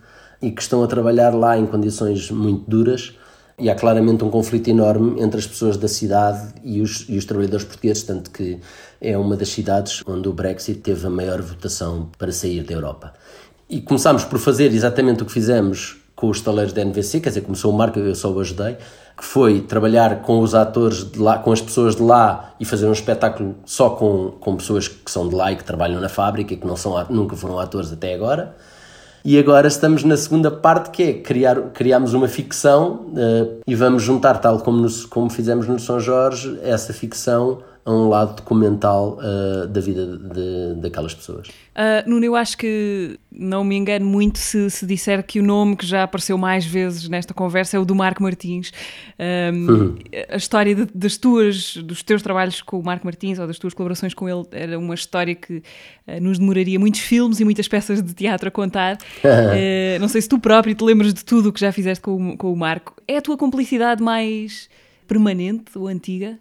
[0.41, 3.15] e que estão a trabalhar lá em condições muito duras.
[3.57, 7.25] E há claramente um conflito enorme entre as pessoas da cidade e os, e os
[7.25, 8.59] trabalhadores portugueses, tanto que
[9.01, 13.13] é uma das cidades onde o Brexit teve a maior votação para sair da Europa.
[13.71, 17.43] E começámos por fazer exatamente o que fizemos com os taleiros da NVC, quer dizer,
[17.43, 18.77] começou o Marco, eu só o ajudei,
[19.25, 22.87] que foi trabalhar com os atores de lá, com as pessoas de lá e fazer
[22.87, 26.53] um espetáculo só com, com pessoas que são de lá e que trabalham na fábrica
[26.53, 28.55] e que não são, nunca foram atores até agora.
[29.25, 34.03] E agora estamos na segunda parte que é criar, criamos uma ficção uh, e vamos
[34.03, 39.19] juntar, tal como, nos, como fizemos no São Jorge, essa ficção a um lado documental
[39.19, 41.49] uh, da vida de, daquelas pessoas.
[41.49, 45.77] Uh, Nuno, eu acho que não me engano muito se, se disser que o nome
[45.77, 48.73] que já apareceu mais vezes nesta conversa é o do Marco Martins.
[49.19, 49.99] Um, uhum.
[50.31, 53.75] A história de, das tuas, dos teus trabalhos com o Marco Martins ou das tuas
[53.75, 58.03] colaborações com ele era uma história que uh, nos demoraria muitos filmes e muitas peças
[58.03, 58.97] de teatro a contar.
[58.97, 62.31] uh, não sei se tu próprio te lembras de tudo o que já fizeste com
[62.31, 62.95] o, com o Marco.
[63.07, 64.71] É a tua cumplicidade mais
[65.07, 66.39] permanente ou antiga?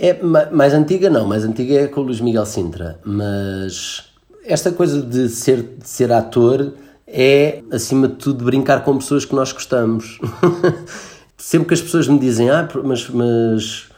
[0.00, 4.04] É mais antiga, não, mais antiga é com o Luís Miguel Sintra, mas
[4.44, 6.72] esta coisa de ser, de ser ator
[7.04, 10.20] é, acima de tudo, brincar com pessoas que nós gostamos.
[11.36, 13.88] Sempre que as pessoas me dizem, ah, mas, mas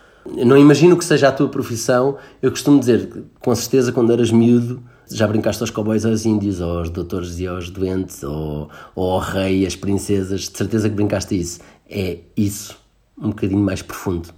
[0.43, 4.83] não imagino que seja a tua profissão, eu costumo dizer, com certeza, quando eras miúdo,
[5.11, 9.67] já brincaste aos cowboys, aos índios, aos doutores e aos doentes, ou, ou ao rei,
[9.67, 11.61] às princesas, de certeza que brincaste isso.
[11.91, 12.80] É isso
[13.21, 14.29] um bocadinho mais profundo.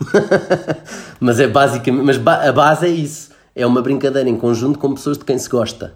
[1.20, 3.30] mas é basicamente, mas a base é isso.
[3.54, 5.94] É uma brincadeira em conjunto com pessoas de quem se gosta.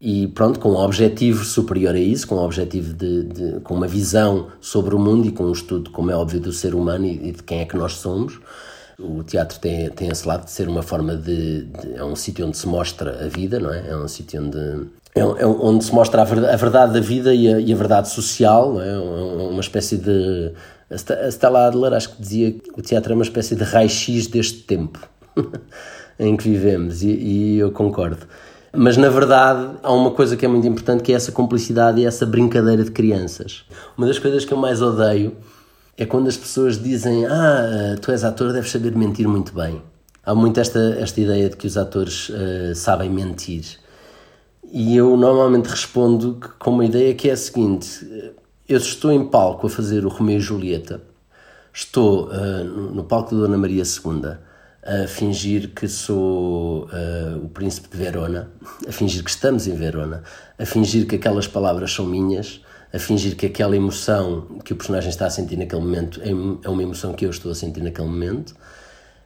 [0.00, 3.86] E pronto, com um objetivo superior a isso, com um objetivo de, de com uma
[3.86, 7.28] visão sobre o mundo e com um estudo, como é óbvio, do ser humano e,
[7.28, 8.40] e de quem é que nós somos.
[8.98, 12.46] O teatro tem, tem esse lado de ser uma forma de, de é um sítio
[12.46, 13.90] onde se mostra a vida, não é?
[13.90, 17.34] É um sítio onde é, é onde se mostra a verdade, a verdade da vida
[17.34, 18.92] e a, e a verdade social, é?
[18.92, 18.98] é?
[18.98, 20.52] uma espécie de
[20.92, 24.62] a Stella Adler acho que dizia que o teatro é uma espécie de raio-x deste
[24.62, 25.00] tempo
[26.18, 28.26] em que vivemos, e, e, eu concordo.
[28.74, 32.06] Mas na verdade há uma coisa que é muito importante que é essa cumplicidade e
[32.06, 33.64] essa brincadeira de crianças.
[33.96, 35.36] Uma das coisas que eu mais odeio
[35.96, 39.82] é quando as pessoas dizem: Ah, tu és ator, deves saber mentir muito bem.
[40.24, 43.64] Há muito esta, esta ideia de que os atores uh, sabem mentir.
[44.72, 48.32] E eu normalmente respondo com uma ideia que é a seguinte:
[48.68, 51.02] eu estou em palco a fazer o Romeu e Julieta,
[51.72, 54.36] estou uh, no palco da Dona Maria II
[54.84, 58.50] a fingir que sou uh, o príncipe de Verona,
[58.86, 60.22] a fingir que estamos em Verona,
[60.58, 62.60] a fingir que aquelas palavras são minhas,
[62.92, 66.68] a fingir que aquela emoção que o personagem está a sentir naquele momento é, é
[66.68, 68.54] uma emoção que eu estou a sentir naquele momento.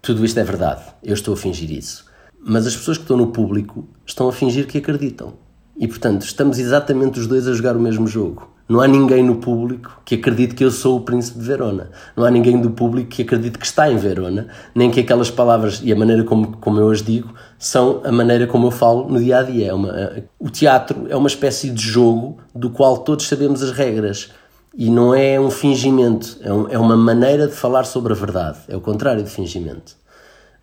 [0.01, 2.05] Tudo isto é verdade, eu estou a fingir isso.
[2.38, 5.45] Mas as pessoas que estão no público estão a fingir que acreditam.
[5.78, 8.56] E portanto, estamos exatamente os dois a jogar o mesmo jogo.
[8.68, 11.90] Não há ninguém no público que acredite que eu sou o príncipe de Verona.
[12.16, 15.80] Não há ninguém do público que acredite que está em Verona, nem que aquelas palavras
[15.84, 19.20] e a maneira como, como eu as digo são a maneira como eu falo no
[19.20, 19.68] dia a dia.
[19.68, 24.30] É uma, o teatro é uma espécie de jogo do qual todos sabemos as regras.
[24.74, 28.58] E não é um fingimento, é, um, é uma maneira de falar sobre a verdade.
[28.68, 29.96] É o contrário de fingimento.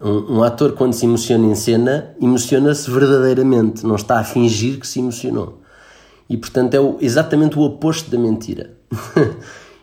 [0.01, 4.87] Um, um ator, quando se emociona em cena, emociona-se verdadeiramente, não está a fingir que
[4.87, 5.63] se emocionou
[6.29, 8.71] e portanto é o, exatamente o oposto da mentira.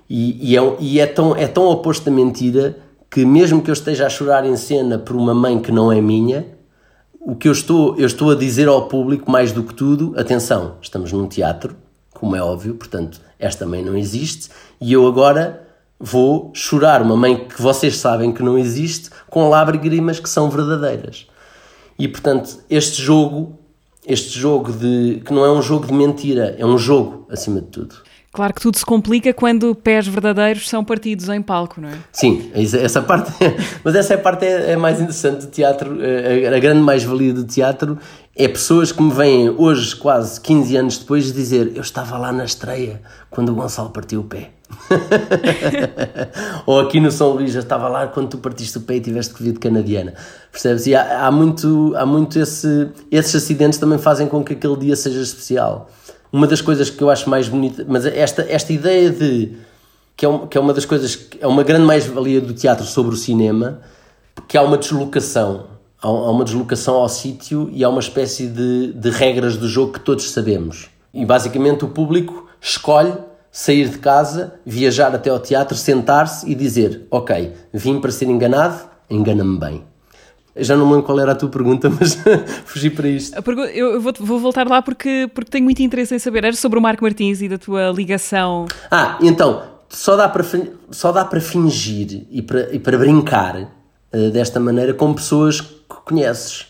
[0.08, 2.76] e, e, é, e é, tão, é tão oposto da mentira
[3.10, 6.00] que mesmo que eu esteja a chorar em cena por uma mãe que não é
[6.00, 6.46] minha,
[7.20, 10.76] o que eu estou, eu estou a dizer ao público, mais do que tudo, atenção,
[10.80, 11.76] estamos num teatro,
[12.14, 14.48] como é óbvio, portanto, esta mãe não existe,
[14.80, 15.68] e eu agora
[16.00, 21.26] vou chorar uma mãe que vocês sabem que não existe, com lágrimas que são verdadeiras.
[21.98, 23.58] E portanto, este jogo,
[24.06, 27.66] este jogo de que não é um jogo de mentira, é um jogo acima de
[27.66, 27.94] tudo.
[28.32, 31.98] Claro que tudo se complica quando pés verdadeiros são partidos em palco, não é?
[32.12, 33.32] Sim, essa parte,
[33.82, 37.98] mas essa parte é, é mais interessante do teatro, a, a grande mais-valia do teatro
[38.36, 42.44] é pessoas que me vêm hoje, quase 15 anos depois, dizer eu estava lá na
[42.44, 44.50] estreia quando o Gonçalo partiu o pé.
[46.64, 49.34] Ou aqui no São Luís, eu estava lá quando tu partiste o pé e tiveste
[49.34, 50.14] Covid canadiana.
[50.52, 50.86] Percebes?
[50.86, 54.94] E há, há muito, há muito esse, esses acidentes também fazem com que aquele dia
[54.94, 55.90] seja especial
[56.32, 59.52] uma das coisas que eu acho mais bonita, mas esta, esta ideia de
[60.16, 63.14] que é, um, que é uma das coisas, é uma grande mais-valia do teatro sobre
[63.14, 63.80] o cinema,
[64.46, 65.66] que há uma deslocação,
[66.00, 69.94] há, há uma deslocação ao sítio e há uma espécie de, de regras do jogo
[69.94, 70.90] que todos sabemos.
[71.12, 73.14] E basicamente o público escolhe
[73.50, 78.88] sair de casa, viajar até ao teatro, sentar-se e dizer: Ok, vim para ser enganado,
[79.08, 79.89] engana-me bem.
[80.54, 82.18] Eu já não me lembro qual era a tua pergunta, mas
[82.64, 83.36] fugi para isto.
[83.74, 86.44] Eu vou, vou, voltar lá porque, porque tenho muito interesse em saber.
[86.44, 88.66] Era sobre o Marco Martins e da tua ligação.
[88.90, 90.44] Ah, então, só dá para,
[90.90, 95.96] só dá para fingir e para, e para brincar uh, desta maneira com pessoas que
[96.04, 96.66] conheces.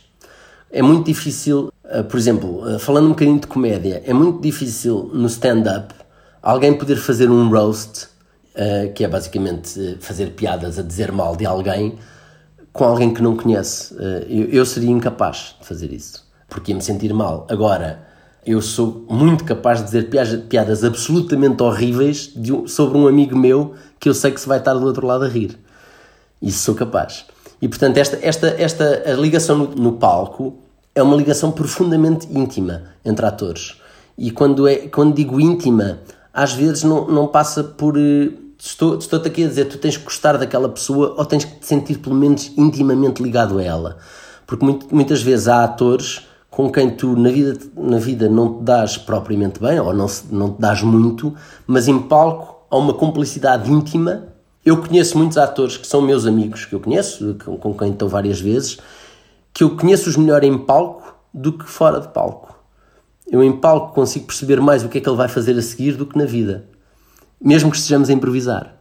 [0.72, 5.10] É muito difícil, uh, por exemplo, uh, falando um bocadinho de comédia, é muito difícil
[5.12, 5.94] no stand-up
[6.42, 8.08] alguém poder fazer um roast,
[8.94, 11.96] que é basicamente fazer piadas a dizer mal de alguém
[12.72, 13.94] com alguém que não conhece.
[13.98, 17.46] Eh, eu, seria incapaz de fazer isso, porque ia me sentir mal.
[17.50, 18.06] Agora,
[18.46, 20.08] eu sou muito capaz de dizer
[20.48, 22.34] piadas absolutamente horríveis
[22.66, 25.28] sobre um amigo meu que eu sei que se vai estar do outro lado a
[25.28, 25.58] rir.
[26.40, 27.26] Isso sou capaz.
[27.60, 30.54] E portanto, esta, esta, esta a ligação no, no palco
[30.94, 33.76] é uma ligação profundamente íntima entre atores.
[34.16, 35.98] E quando, é, quando digo íntima,
[36.32, 37.96] às vezes não, não passa por
[38.60, 41.60] eh, estou, estou-te aqui a dizer, tu tens que gostar daquela pessoa ou tens que
[41.60, 43.98] te sentir pelo menos intimamente ligado a ela.
[44.46, 48.64] Porque muito, muitas vezes há atores com quem tu na vida, na vida não te
[48.64, 51.34] dás propriamente bem ou não, não te dás muito,
[51.66, 54.28] mas em palco há uma cumplicidade íntima.
[54.64, 58.08] Eu conheço muitos atores que são meus amigos, que eu conheço, com, com quem estou
[58.08, 58.78] várias vezes,
[59.54, 62.54] que eu conheço-os melhor em palco do que fora de palco.
[63.30, 65.92] Eu em palco consigo perceber mais o que é que ele vai fazer a seguir
[65.92, 66.68] do que na vida
[67.40, 68.76] mesmo que estejamos a improvisar.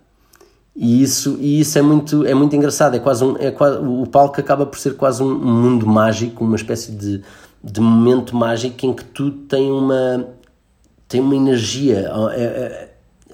[0.76, 2.96] E isso, e isso é, muito, é muito engraçado.
[2.96, 6.56] É quase um, é quase, o palco acaba por ser quase um mundo mágico, uma
[6.56, 7.22] espécie de,
[7.64, 10.26] de momento mágico em que tudo tem uma,
[11.08, 12.90] tem uma energia, é, é,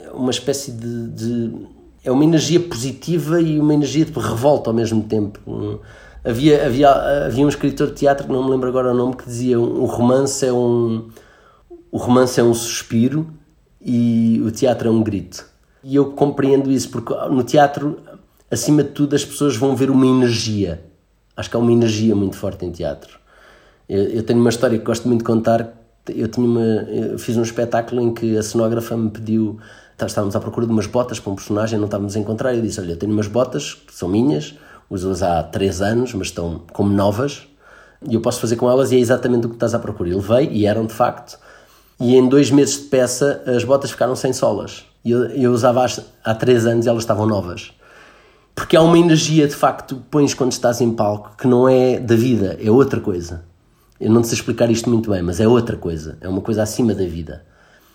[0.06, 1.68] é uma espécie de, de,
[2.04, 5.40] É uma energia positiva e uma energia de revolta ao mesmo tempo.
[6.24, 9.60] havia, havia, havia um escritor de teatro, não me lembro agora o nome, que dizia:
[9.60, 11.10] o romance é um.
[11.92, 13.28] O romance é um suspiro
[13.86, 15.48] e o teatro é um grito.
[15.84, 18.00] E eu compreendo isso, porque no teatro,
[18.50, 20.84] acima de tudo, as pessoas vão ver uma energia.
[21.38, 23.20] Acho que há uma energia muito forte em teatro.
[23.88, 25.72] Eu, eu tenho uma história que gosto muito de contar.
[26.10, 29.60] Eu, tinha uma, eu fiz um espetáculo em que a cenógrafa me pediu.
[29.96, 32.56] Tá, estávamos à procura de umas botas para um personagem, não estávamos a encontrar.
[32.56, 34.56] Eu disse: Olha, eu tenho umas botas que são minhas,
[34.90, 37.48] uso-as há 3 anos, mas estão como novas,
[38.10, 38.92] e eu posso fazer com elas.
[38.92, 40.10] E é exatamente o que estás à procura.
[40.10, 41.38] E levei, e eram de facto
[42.00, 44.86] e em dois meses de peça as botas ficaram sem solas.
[45.04, 45.86] Eu, eu usava
[46.24, 47.72] há três anos e elas estavam novas.
[48.56, 52.00] Porque há uma energia, de facto, que pões quando estás em palco que não é
[52.00, 53.44] da vida, é outra coisa.
[54.00, 56.94] Eu não sei explicar isto muito bem, mas é outra coisa, é uma coisa acima
[56.94, 57.46] da vida.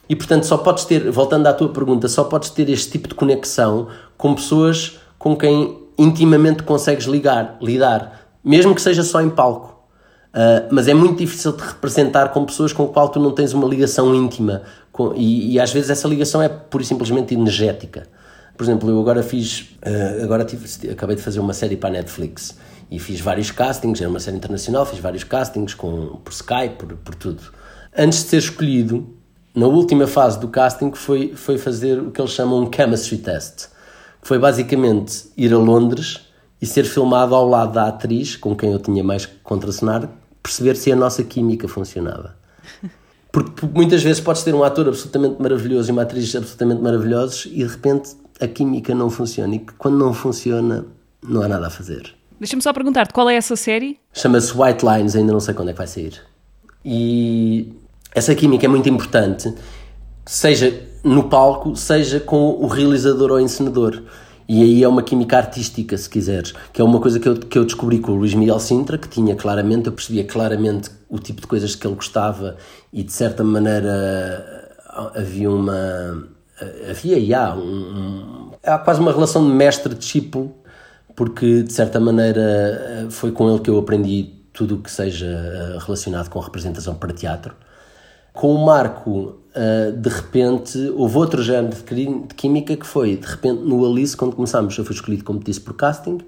[0.09, 3.15] E portanto, só podes ter, voltando à tua pergunta, só podes ter este tipo de
[3.15, 9.80] conexão com pessoas com quem intimamente consegues ligar, lidar, mesmo que seja só em palco.
[10.31, 13.67] Uh, mas é muito difícil de representar com pessoas com qual tu não tens uma
[13.67, 14.63] ligação íntima
[14.93, 18.07] com, e, e, às vezes essa ligação é pura e simplesmente energética.
[18.57, 21.93] Por exemplo, eu agora fiz, uh, agora tive, acabei de fazer uma série para a
[21.93, 22.57] Netflix
[22.89, 26.95] e fiz vários castings, era uma série internacional, fiz vários castings com, por Skype, por,
[26.97, 27.43] por tudo.
[27.97, 29.17] Antes de ser escolhido,
[29.53, 33.67] na última fase do casting foi, foi fazer o que eles chamam um chemistry test,
[34.23, 36.21] que foi basicamente ir a Londres
[36.63, 40.09] e ser filmado ao lado da atriz com quem eu tinha mais que contracenar
[40.43, 42.37] perceber se a nossa química funcionava.
[43.33, 47.59] Porque muitas vezes podes ter um ator absolutamente maravilhoso e uma atriz absolutamente maravilhosos e
[47.59, 49.55] de repente a química não funciona.
[49.55, 50.85] E quando não funciona,
[51.23, 52.15] não há nada a fazer.
[52.41, 53.99] Deixa-me só perguntar-te qual é essa série?
[54.13, 56.21] Chama-se White Lines, ainda não sei quando é que vai sair.
[56.85, 57.73] E
[58.15, 59.55] essa química é muito importante,
[60.25, 64.03] seja no palco, seja com o realizador ou encenador.
[64.53, 67.57] E aí é uma química artística, se quiseres, que é uma coisa que eu, que
[67.57, 71.41] eu descobri com o Luís Miguel Sintra, que tinha claramente, eu percebia claramente o tipo
[71.41, 72.57] de coisas que ele gostava
[72.93, 74.69] e de certa maneira
[75.15, 76.27] havia uma.
[76.91, 80.53] Havia e há, um, há quase uma relação de mestre-discípulo,
[81.15, 86.29] porque de certa maneira foi com ele que eu aprendi tudo o que seja relacionado
[86.29, 87.55] com representação para teatro.
[88.33, 93.63] Com o Marco, uh, de repente, houve outro género de química que foi, de repente,
[93.63, 96.19] no Alice, quando começámos, eu fui escolhido, como disse, por casting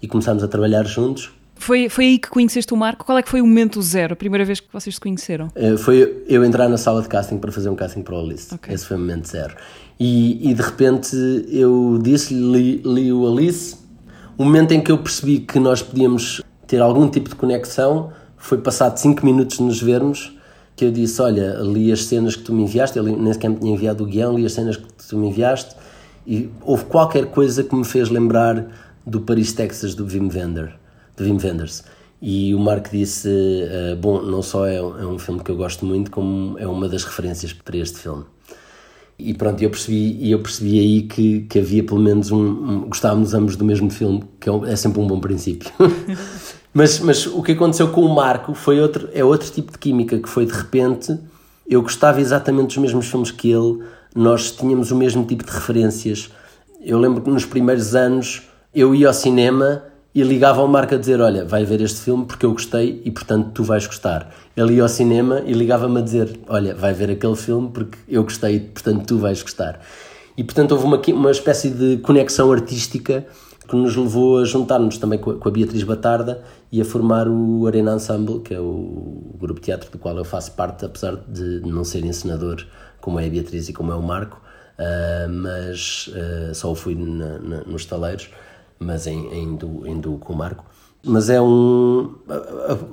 [0.00, 1.30] e começámos a trabalhar juntos.
[1.54, 3.04] Foi, foi aí que conheceste o Marco?
[3.04, 5.48] Qual é que foi o momento zero, a primeira vez que vocês se conheceram?
[5.54, 8.52] Uh, foi eu entrar na sala de casting para fazer um casting para o Alice.
[8.52, 8.74] Okay.
[8.74, 9.54] Esse foi o momento zero.
[9.98, 11.14] E, e de repente
[11.48, 13.76] eu disse-lhe, li, li o Alice.
[14.36, 18.58] O momento em que eu percebi que nós podíamos ter algum tipo de conexão foi
[18.58, 20.36] passado 5 minutos de nos vermos
[20.76, 23.56] que eu disse, olha, li as cenas que tu me enviaste, ele nem sequer me
[23.56, 25.74] tinha enviado o guião, li as cenas que tu me enviaste
[26.26, 28.66] e houve qualquer coisa que me fez lembrar
[29.06, 30.74] do Paris, Texas, do Wim, Wender,
[31.16, 31.84] do Wim Wenders.
[32.20, 35.84] E o Mark disse, uh, bom, não só é é um, filme que eu gosto
[35.84, 38.24] muito, como é uma das referências para este filme.
[39.18, 43.34] E pronto, eu percebi, eu percebi aí que, que havia pelo menos um, um gostávamos
[43.34, 45.70] ambos do mesmo filme, que é, é sempre um bom princípio.
[46.74, 50.18] Mas, mas o que aconteceu com o Marco foi outro, é outro tipo de química,
[50.18, 51.18] que foi de repente,
[51.68, 53.82] eu gostava exatamente dos mesmos filmes que ele,
[54.14, 56.30] nós tínhamos o mesmo tipo de referências.
[56.80, 58.42] Eu lembro que nos primeiros anos
[58.74, 59.82] eu ia ao cinema
[60.14, 63.10] e ligava ao Marco a dizer: Olha, vai ver este filme porque eu gostei e
[63.10, 64.34] portanto tu vais gostar.
[64.56, 68.22] Ele ia ao cinema e ligava-me a dizer: Olha, vai ver aquele filme porque eu
[68.22, 69.80] gostei e portanto tu vais gostar.
[70.36, 73.26] E portanto houve uma, uma espécie de conexão artística
[73.66, 77.94] que nos levou a juntar-nos também com a, Beatriz Batarda e a formar o Arena
[77.94, 81.84] Ensemble, que é o grupo de teatro do qual eu faço parte, apesar de não
[81.84, 82.64] ser encenador
[83.00, 84.40] como é a Beatriz e como é o Marco,
[84.78, 88.30] uh, mas uh, só fui na, na, nos taleiros,
[88.78, 90.64] mas em, em, du, em duo com o Marco.
[91.04, 92.14] Mas é um.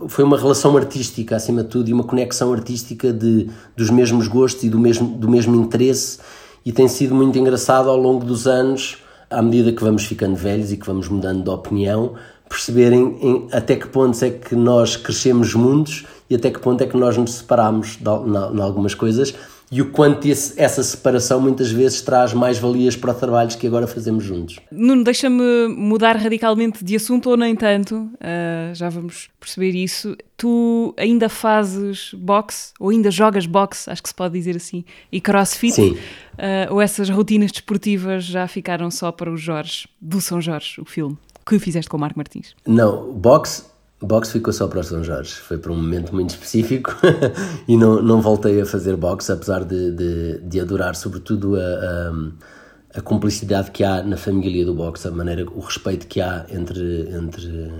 [0.07, 4.63] Foi uma relação artística, acima de tudo, e uma conexão artística de, dos mesmos gostos
[4.63, 6.17] e do mesmo, do mesmo interesse,
[6.65, 8.97] e tem sido muito engraçado ao longo dos anos,
[9.29, 12.15] à medida que vamos ficando velhos e que vamos mudando de opinião,
[12.47, 16.87] perceberem em, até que ponto é que nós crescemos mundos e até que ponto é
[16.87, 19.33] que nós nos separamos em algumas coisas
[19.71, 23.67] e o quanto esse, essa separação muitas vezes traz mais valias para os trabalhos que
[23.67, 24.59] agora fazemos juntos.
[24.71, 30.15] Nuno, deixa-me mudar radicalmente de assunto ou nem tanto, uh, já vamos perceber isso.
[30.35, 35.21] Tu ainda fazes boxe, ou ainda jogas boxe, acho que se pode dizer assim, e
[35.21, 35.73] crossfit?
[35.73, 35.91] Sim.
[35.91, 40.85] Uh, ou essas rotinas desportivas já ficaram só para o Jorge, do São Jorge, o
[40.85, 41.17] filme?
[41.49, 42.53] que fizeste com o Marco Martins?
[42.67, 43.63] Não, boxe,
[44.05, 45.33] boxe ficou só para o São Jorge.
[45.33, 46.95] Foi para um momento muito específico
[47.67, 52.99] e não, não voltei a fazer boxe, apesar de, de, de adorar, sobretudo, a, a,
[52.99, 57.09] a, cumplicidade que há na família do boxe, a maneira, o respeito que há entre,
[57.13, 57.71] entre,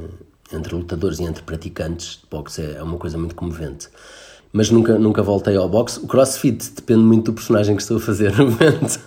[0.52, 3.90] entre lutadores e entre praticantes de boxe é, é uma coisa muito comovente
[4.52, 6.00] mas nunca, nunca voltei ao boxe.
[6.00, 9.00] O crossfit depende muito do personagem que estou a fazer no momento.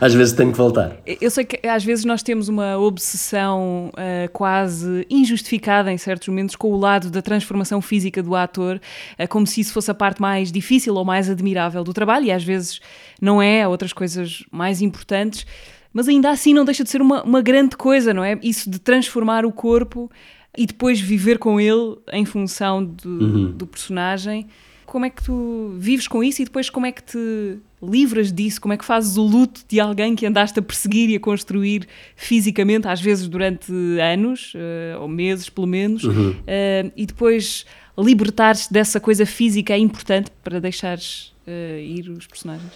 [0.00, 0.98] às vezes tenho que voltar.
[1.20, 6.56] Eu sei que às vezes nós temos uma obsessão uh, quase injustificada em certos momentos
[6.56, 8.80] com o lado da transformação física do ator,
[9.18, 12.30] uh, como se isso fosse a parte mais difícil ou mais admirável do trabalho, e
[12.30, 12.80] às vezes
[13.20, 15.46] não é, há outras coisas mais importantes.
[15.90, 18.38] Mas ainda assim não deixa de ser uma, uma grande coisa, não é?
[18.42, 20.10] Isso de transformar o corpo
[20.56, 23.52] e depois viver com ele em função do, uhum.
[23.52, 24.46] do personagem
[24.92, 28.60] como é que tu vives com isso e depois como é que te livras disso?
[28.60, 31.88] Como é que fazes o luto de alguém que andaste a perseguir e a construir
[32.14, 36.32] fisicamente, às vezes durante anos, uh, ou meses pelo menos, uhum.
[36.32, 37.64] uh, e depois
[37.96, 42.72] libertar-te dessa coisa física é importante para deixares uh, ir os personagens?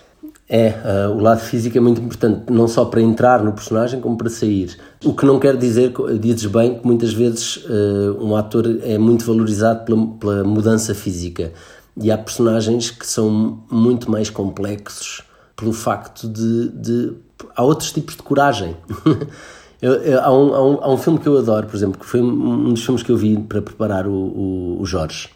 [0.49, 4.17] É, uh, o lado físico é muito importante, não só para entrar no personagem, como
[4.17, 4.75] para sair.
[5.05, 9.25] O que não quer dizer, dizes bem, que muitas vezes uh, um ator é muito
[9.27, 11.53] valorizado pela, pela mudança física.
[12.01, 15.23] E há personagens que são muito mais complexos
[15.57, 16.69] pelo facto de.
[16.69, 17.13] de
[17.55, 18.77] há outros tipos de coragem.
[19.81, 22.07] eu, eu, há, um, há, um, há, um, filme que eu adoro, por exemplo, que
[22.07, 25.31] foi um dos filmes que eu vi para preparar o, o, o Jorge,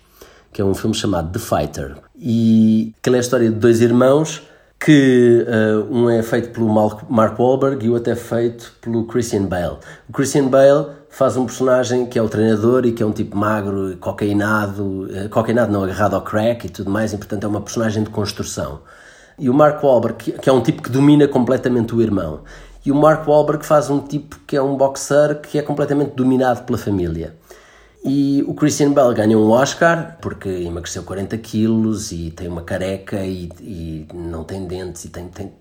[0.53, 1.97] que é um filme chamado The Fighter.
[2.19, 4.43] E aquela é a história de dois irmãos
[4.79, 9.45] que uh, um é feito pelo Mark Wahlberg e o outro é feito pelo Christian
[9.45, 9.77] Bale.
[10.09, 13.37] O Christian Bale faz um personagem que é o treinador e que é um tipo
[13.37, 17.61] magro, cocainado, uh, cocainado não, agarrado ao crack e tudo mais, e portanto é uma
[17.61, 18.81] personagem de construção.
[19.39, 22.41] E o Mark Wahlberg, que, que é um tipo que domina completamente o irmão.
[22.85, 26.63] E o Mark Wahlberg faz um tipo que é um boxer que é completamente dominado
[26.65, 27.35] pela família.
[28.03, 33.25] E o Christian Bell ganha um Oscar porque emagreceu 40 quilos e tem uma careca
[33.27, 35.53] e, e não tem dentes e tem, tem,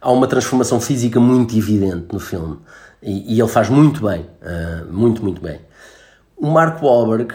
[0.00, 2.58] há uma transformação física muito evidente no filme
[3.02, 5.60] e, e ele faz muito bem, uh, muito, muito bem.
[6.36, 7.34] O Mark Wahlberg,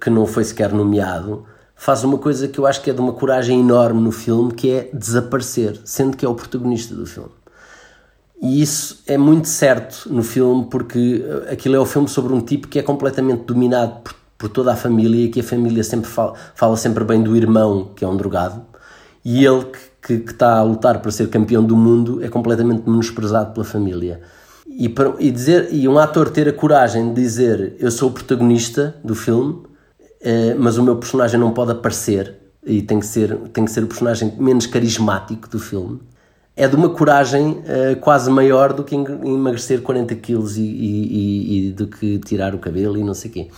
[0.00, 3.12] que não foi sequer nomeado, faz uma coisa que eu acho que é de uma
[3.12, 7.30] coragem enorme no filme, que é desaparecer, sendo que é o protagonista do filme.
[8.40, 12.68] E isso é muito certo no filme, porque aquilo é o filme sobre um tipo
[12.68, 16.34] que é completamente dominado por, por toda a família e que a família sempre fala,
[16.54, 18.64] fala, sempre bem do irmão, que é um drogado,
[19.24, 22.88] e ele que, que, que, está a lutar para ser campeão do mundo é completamente
[22.88, 24.20] menosprezado pela família.
[24.68, 28.12] E, para, e, dizer, e um ator ter a coragem de dizer eu sou o
[28.12, 29.62] protagonista do filme,
[30.20, 33.82] eh, mas o meu personagem não pode aparecer e tem que ser, tem que ser
[33.82, 36.00] o personagem menos carismático do filme
[36.58, 41.68] é de uma coragem uh, quase maior do que emagrecer 40 quilos e, e, e,
[41.68, 43.48] e, do que tirar o cabelo e não sei o quê.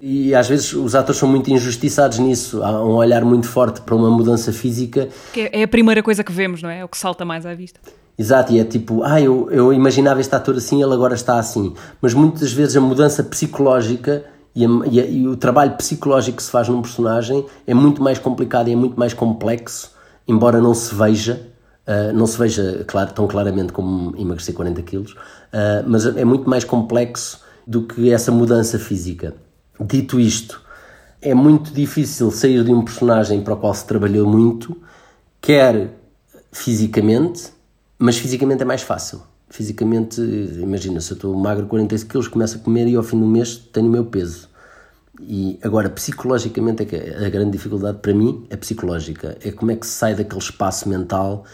[0.00, 2.62] E às vezes os atores são muito injustiçados nisso.
[2.62, 5.08] Há um olhar muito forte para uma mudança física.
[5.34, 6.80] Que é a primeira coisa que vemos, não é?
[6.80, 7.78] É o que salta mais à vista.
[8.18, 11.74] Exato, e é tipo, ah, eu, eu imaginava este ator assim, ele agora está assim.
[12.00, 16.42] Mas muitas vezes a mudança psicológica e, a, e, a, e o trabalho psicológico que
[16.42, 19.90] se faz num personagem é muito mais complicado e é muito mais complexo,
[20.26, 21.53] embora não se veja
[21.86, 26.48] Uh, não se veja claro, tão claramente como emagrecer 40 quilos, uh, mas é muito
[26.48, 29.34] mais complexo do que essa mudança física.
[29.78, 30.62] Dito isto,
[31.20, 34.76] é muito difícil sair de um personagem para o qual se trabalhou muito,
[35.40, 35.90] quer
[36.52, 37.50] fisicamente,
[37.98, 39.22] mas fisicamente é mais fácil.
[39.48, 43.26] Fisicamente, imagina, se eu estou magro 40 quilos, começo a comer e ao fim do
[43.26, 44.48] mês tenho o meu peso.
[45.20, 49.38] E agora, psicologicamente, é que a grande dificuldade para mim é psicológica.
[49.42, 51.44] É como é que se sai daquele espaço mental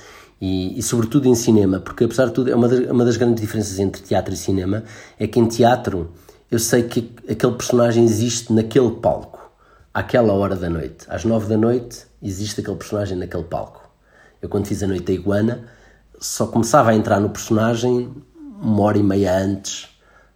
[0.40, 3.42] e, e, sobretudo em cinema, porque apesar de tudo, é uma das, uma das grandes
[3.42, 4.84] diferenças entre teatro e cinema
[5.18, 6.10] é que em teatro
[6.50, 9.50] eu sei que aquele personagem existe naquele palco,
[9.92, 11.04] àquela hora da noite.
[11.08, 13.88] Às nove da noite existe aquele personagem naquele palco.
[14.40, 15.64] Eu, quando fiz a Noite da Iguana,
[16.18, 18.10] só começava a entrar no personagem
[18.62, 19.88] uma hora e meia antes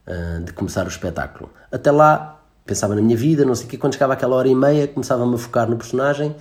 [0.06, 1.50] uh, de começar o espetáculo.
[1.72, 4.54] Até lá, pensava na minha vida, não sei o quê, quando chegava aquela hora e
[4.54, 6.36] meia, começava-me a focar no personagem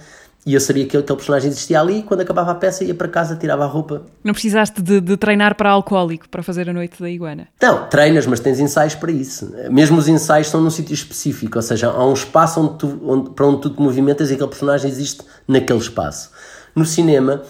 [0.46, 3.08] e eu sabia que aquele personagem existia ali e quando acabava a peça ia para
[3.08, 4.04] casa, tirava a roupa.
[4.24, 7.48] Não precisaste de, de, treinar para alcoólico para fazer a noite da iguana?
[7.62, 9.54] Não, treinas, mas tens ensaios para isso.
[9.70, 13.30] Mesmo os ensaios são num sítio específico, ou seja, há um espaço onde tu, onde,
[13.30, 16.32] para onde tu te movimentas e aquele personagem existe naquele espaço.
[16.76, 17.42] No cinema,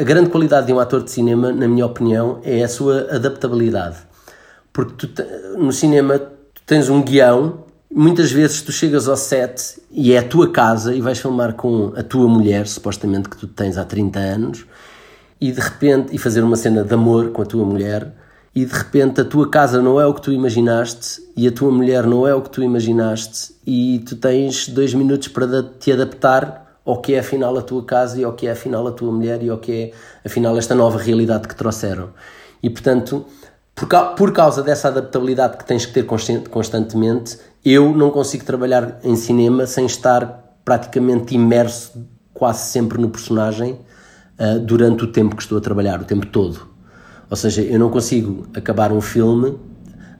[0.00, 3.96] a grande qualidade de um ator de cinema, na minha opinião, é a sua adaptabilidade.
[4.72, 5.22] Porque tu,
[5.58, 7.64] no cinema tu tens um guião
[7.94, 11.92] Muitas vezes tu chegas ao set e é a tua casa e vais filmar com
[11.94, 14.64] a tua mulher, supostamente que tu tens há 30 anos,
[15.38, 18.10] e de repente, e fazer uma cena de amor com a tua mulher,
[18.54, 21.70] e de repente a tua casa não é o que tu imaginaste e a tua
[21.70, 26.78] mulher não é o que tu imaginaste, e tu tens dois minutos para te adaptar
[26.86, 29.42] ao que é afinal a tua casa e ao que é afinal a tua mulher
[29.42, 29.92] e ao que é
[30.24, 32.08] afinal esta nova realidade que trouxeram.
[32.62, 33.26] E portanto,
[33.74, 33.86] por,
[34.16, 39.66] por causa dessa adaptabilidade que tens que ter constantemente, eu não consigo trabalhar em cinema
[39.66, 43.78] sem estar praticamente imerso quase sempre no personagem
[44.38, 46.68] uh, durante o tempo que estou a trabalhar, o tempo todo.
[47.30, 49.56] Ou seja, eu não consigo acabar um filme.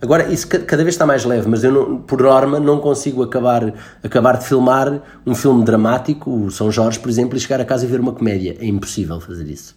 [0.01, 3.75] Agora, isso cada vez está mais leve, mas eu, não, por norma, não consigo acabar,
[4.03, 7.85] acabar de filmar um filme dramático, o São Jorge, por exemplo, e chegar a casa
[7.85, 8.57] e ver uma comédia.
[8.61, 9.75] É impossível fazer isso.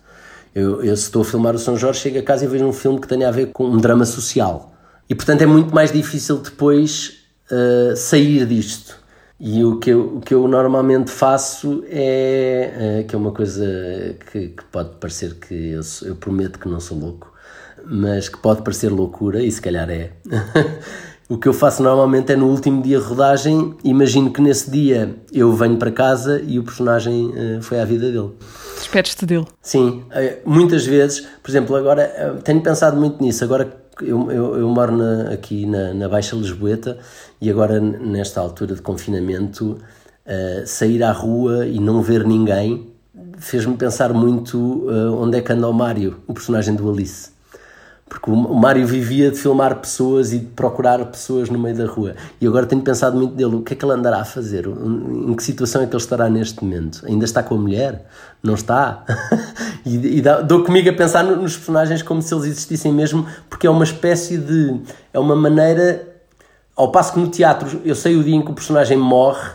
[0.53, 2.73] Eu, eu, se estou a filmar o São Jorge, chego a casa e vejo um
[2.73, 4.73] filme que tenha a ver com um drama social.
[5.09, 9.03] E, portanto, é muito mais difícil depois uh, sair disto.
[9.39, 13.65] E o que eu, o que eu normalmente faço é, uh, que é uma coisa
[14.31, 17.33] que, que pode parecer que eu, eu, prometo que não sou louco,
[17.85, 20.11] mas que pode parecer loucura, e se calhar é.
[21.27, 25.13] o que eu faço normalmente é no último dia de rodagem, imagino que nesse dia
[25.33, 28.31] eu venho para casa e o personagem uh, foi à vida dele.
[28.77, 29.47] Despedes-te dele?
[29.61, 30.03] Sim,
[30.45, 35.31] muitas vezes, por exemplo, agora tenho pensado muito nisso, agora eu, eu, eu moro na,
[35.31, 36.97] aqui na, na, Baixa Lisboeta
[37.41, 39.77] e agora, nesta altura de confinamento,
[40.25, 42.95] uh, sair à rua e não ver ninguém
[43.37, 47.33] fez-me pensar muito uh, onde é que anda o Mário, o personagem do Alice.
[48.07, 52.15] Porque o Mário vivia de filmar pessoas e de procurar pessoas no meio da rua.
[52.39, 54.67] E agora tenho pensado muito dele: o que é que ele andará a fazer?
[54.67, 57.03] Em que situação é que ele estará neste momento?
[57.07, 58.05] Ainda está com a mulher?
[58.43, 59.03] Não está?
[59.83, 63.69] e, e dou comigo a pensar nos personagens como se eles existissem mesmo, porque é
[63.71, 64.79] uma espécie de.
[65.11, 66.14] É uma maneira.
[66.75, 69.49] Ao passo que no teatro eu sei o dia em que o personagem morre,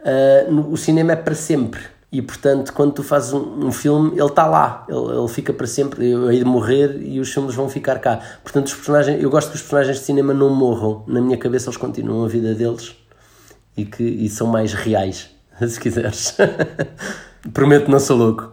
[0.00, 1.80] uh, no, o cinema é para sempre.
[2.12, 5.66] E portanto, quando tu fazes um, um filme, ele está lá, ele, ele, fica para
[5.66, 6.10] sempre.
[6.10, 8.20] Eu hei de morrer e os filmes vão ficar cá.
[8.42, 11.04] Portanto, os personagens, eu gosto que os personagens de cinema não morram.
[11.06, 12.96] Na minha cabeça, eles continuam a vida deles
[13.76, 15.30] e que e são mais reais,
[15.66, 16.36] se quiseres.
[17.54, 18.52] Prometo não sou louco.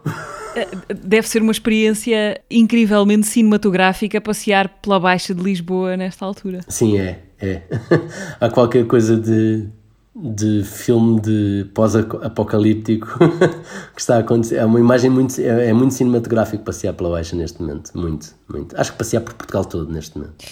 [1.04, 6.60] Deve ser uma experiência incrivelmente cinematográfica passear pela Baixa de Lisboa nesta altura.
[6.68, 7.27] Sim, é.
[7.40, 7.62] É.
[8.40, 9.68] Há qualquer coisa de,
[10.14, 13.18] de filme de pós-apocalíptico
[13.94, 14.56] que está a acontecer.
[14.56, 15.40] É uma imagem muito.
[15.40, 17.92] É, é muito cinematográfico passear pela Baixa neste momento.
[17.94, 18.78] Muito, muito.
[18.78, 20.44] Acho que passear por Portugal todo neste momento.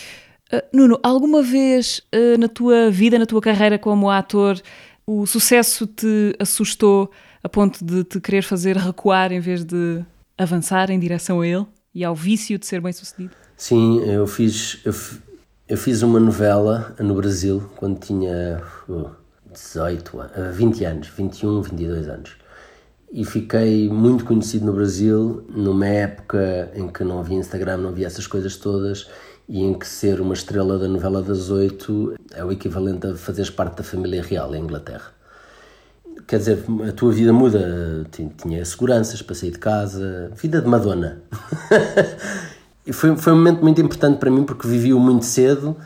[0.53, 4.61] Uh, Nuno, alguma vez uh, na tua vida, na tua carreira como ator,
[5.07, 7.11] o sucesso te assustou
[7.43, 10.05] a ponto de te querer fazer recuar em vez de
[10.39, 13.31] avançar em direção a ele e ao vício de ser bem sucedido?
[13.57, 14.93] Sim, eu fiz, eu,
[15.69, 19.11] eu fiz uma novela no Brasil quando tinha uh,
[19.53, 20.13] 18,
[20.53, 22.31] 20 anos, 21, 22 anos.
[23.13, 28.07] E fiquei muito conhecido no Brasil numa época em que não havia Instagram, não havia
[28.07, 29.09] essas coisas todas
[29.49, 33.51] e em que ser uma estrela da novela das oito é o equivalente a fazeres
[33.51, 35.17] parte da família real em Inglaterra
[36.27, 38.05] quer dizer, a tua vida muda.
[38.11, 41.23] Tinha seguranças para sair de casa, vida de Madonna.
[42.93, 45.77] foi, foi um momento muito importante para mim porque vivi-o muito cedo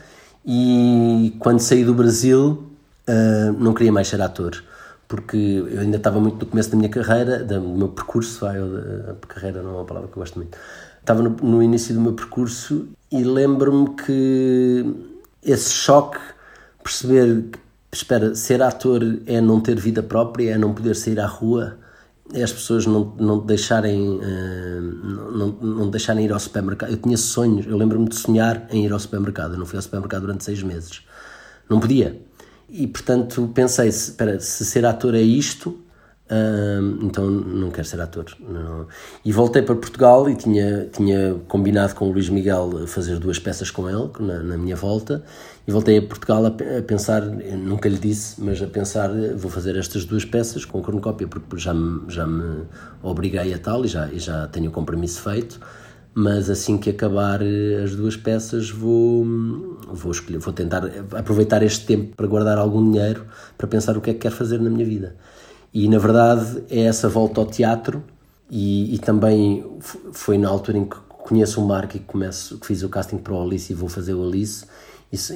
[0.44, 2.64] e quando saí do Brasil
[3.08, 4.62] uh, não queria mais ser ator.
[5.08, 9.26] Porque eu ainda estava muito no começo da minha carreira, do meu percurso, vai, a
[9.26, 10.56] carreira não é uma palavra que eu gosto muito.
[11.00, 14.94] Estava no, no início do meu percurso e lembro-me que
[15.42, 16.18] esse choque,
[16.82, 17.46] perceber
[17.90, 21.76] que espera, ser ator é não ter vida própria, é não poder sair à rua,
[22.32, 24.80] é as pessoas não, não deixarem uh,
[25.32, 26.90] não, não deixarem ir ao supermercado.
[26.90, 29.54] Eu tinha sonhos, eu lembro-me de sonhar em ir ao supermercado.
[29.54, 31.02] Eu não fui ao supermercado durante seis meses.
[31.68, 32.20] Não podia.
[32.68, 35.78] E portanto pensei, espera, se ser ator é isto,
[37.02, 38.26] então não quero ser ator.
[38.38, 38.86] Não.
[39.24, 43.70] E voltei para Portugal e tinha, tinha combinado com o Luís Miguel fazer duas peças
[43.70, 45.24] com ele na, na minha volta.
[45.66, 49.76] E voltei a Portugal a, a, pensar, nunca lhe disse, mas a pensar: vou fazer
[49.76, 52.64] estas duas peças com cornucópia, porque já me, já me
[53.02, 55.60] obriguei a tal e já, e já tenho o compromisso feito.
[56.12, 59.24] Mas assim que acabar eh, as duas peças, vou,
[59.88, 60.82] vou, escolher, vou tentar
[61.16, 63.24] aproveitar este tempo para guardar algum dinheiro
[63.56, 65.14] para pensar o que é que quero fazer na minha vida.
[65.72, 68.02] E na verdade é essa volta ao teatro
[68.50, 69.64] e, e também
[70.12, 73.32] foi na altura em que conheço o Marco e começo, que fiz o casting para
[73.32, 74.64] o Alice e vou fazer o Alice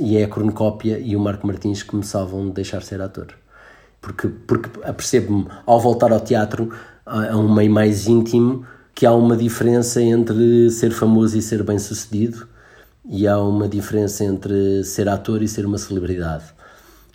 [0.01, 3.29] e, é a cronocópia e o Marco Martins que me salvam de deixar ser ator.
[4.01, 6.71] Porque, porque apercebo-me, ao voltar ao teatro,
[7.07, 11.79] a um meio mais íntimo, que há uma diferença entre ser famoso e ser bem
[11.79, 12.47] sucedido
[13.09, 16.45] e há uma diferença entre ser ator e ser uma celebridade.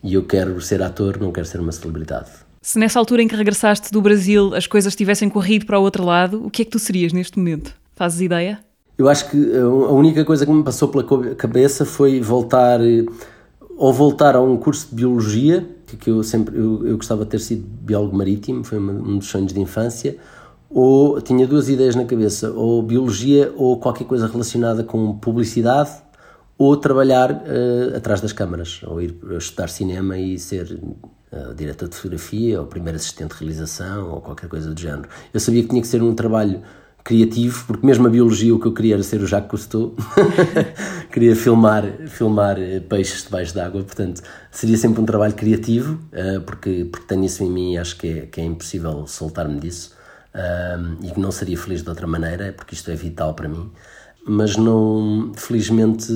[0.03, 2.48] E eu quero ser ator, não quero ser uma celebridade.
[2.61, 6.03] Se nessa altura em que regressaste do Brasil as coisas tivessem corrido para o outro
[6.03, 7.73] lado, o que é que tu serias neste momento?
[7.95, 8.59] Fazes ideia?
[8.97, 11.05] Eu acho que a única coisa que me passou pela
[11.35, 12.81] cabeça foi voltar
[13.77, 15.65] ou voltar a um curso de biologia,
[15.97, 19.53] que eu sempre eu, eu gostava de ter sido biólogo marítimo, foi um dos sonhos
[19.53, 20.17] de infância,
[20.69, 25.91] ou tinha duas ideias na cabeça, ou biologia ou qualquer coisa relacionada com publicidade,
[26.57, 30.77] ou trabalhar uh, atrás das câmaras, ou ir estudar cinema e ser
[31.31, 35.09] uh, diretor de fotografia ou primeiro assistente de realização ou qualquer coisa do género.
[35.33, 36.61] Eu sabia que tinha que ser um trabalho
[37.03, 39.95] criativo, porque mesmo a biologia o que eu queria era ser o Jacques Cousteau,
[41.11, 44.21] queria filmar, filmar eh, peixes debaixo d'água, portanto
[44.51, 48.07] seria sempre um trabalho criativo, uh, porque, porque tenho isso em mim e acho que
[48.07, 49.95] é, que é impossível soltar-me disso
[50.35, 53.71] uh, e que não seria feliz de outra maneira, porque isto é vital para mim.
[54.27, 56.13] Mas não, felizmente,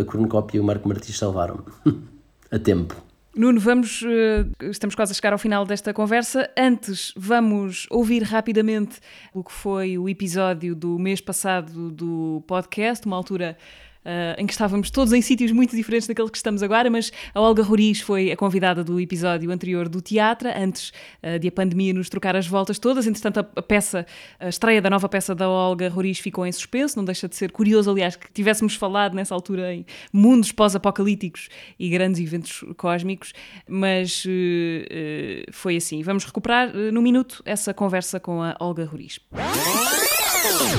[0.00, 1.94] a cornucópia e o Marco Martins salvaram-me
[2.50, 3.05] a tempo.
[3.36, 6.50] Nuno, vamos, uh, estamos quase a chegar ao final desta conversa.
[6.56, 8.98] Antes, vamos ouvir rapidamente
[9.34, 13.58] o que foi o episódio do mês passado do podcast, uma altura
[14.06, 17.40] uh, em que estávamos todos em sítios muito diferentes daquele que estamos agora, mas a
[17.40, 20.92] Olga Roriz foi a convidada do episódio anterior do teatro, antes
[21.22, 23.06] uh, de a pandemia nos trocar as voltas todas.
[23.06, 24.06] Entretanto, a, a, peça,
[24.38, 27.50] a estreia da nova peça da Olga Roriz ficou em suspenso, não deixa de ser
[27.50, 31.48] curioso, aliás, que tivéssemos falado nessa altura em mundos pós-apocalípticos
[31.78, 33.32] e grandes eventos cósmicos,
[33.68, 36.02] mas uh, foi assim.
[36.02, 39.18] Vamos recuperar no minuto essa conversa com a Olga Roriz.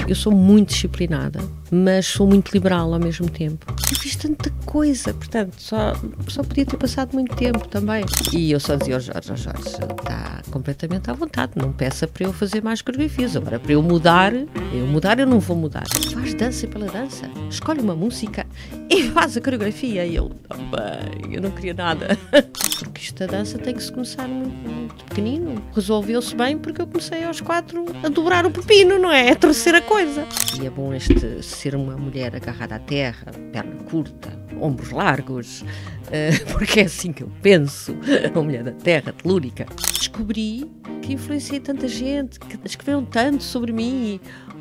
[0.07, 1.39] Eu sou muito disciplinada,
[1.71, 3.65] mas sou muito liberal ao mesmo tempo.
[3.91, 5.93] Eu fiz tanta coisa, portanto, só,
[6.27, 8.05] só podia ter passado muito tempo também.
[8.33, 12.25] E eu só dizia ao Jorge, ao Jorge, está completamente à vontade, não peça para
[12.25, 13.35] eu fazer mais coreografias.
[13.35, 15.85] Agora, para eu mudar, eu mudar, eu não vou mudar.
[16.13, 18.45] Faz dança pela dança, escolhe uma música
[18.89, 20.05] e faz a coreografia.
[20.05, 22.17] E eu, bem, eu não queria nada.
[22.93, 25.61] que isto da dança tem que se começar muito, muito pequenino.
[25.73, 29.31] Resolveu-se bem porque eu comecei aos quatro a dobrar o pepino, não é?
[29.31, 30.25] A torcer a coisa.
[30.59, 34.29] E é bom este ser uma mulher agarrada à terra, perna curta,
[34.61, 37.95] ombros largos, uh, porque é assim que eu penso,
[38.33, 39.65] uma mulher da terra, telúrica.
[39.93, 40.69] Descobri
[41.01, 44.19] que influenciei tanta gente, que escreveram tanto sobre mim.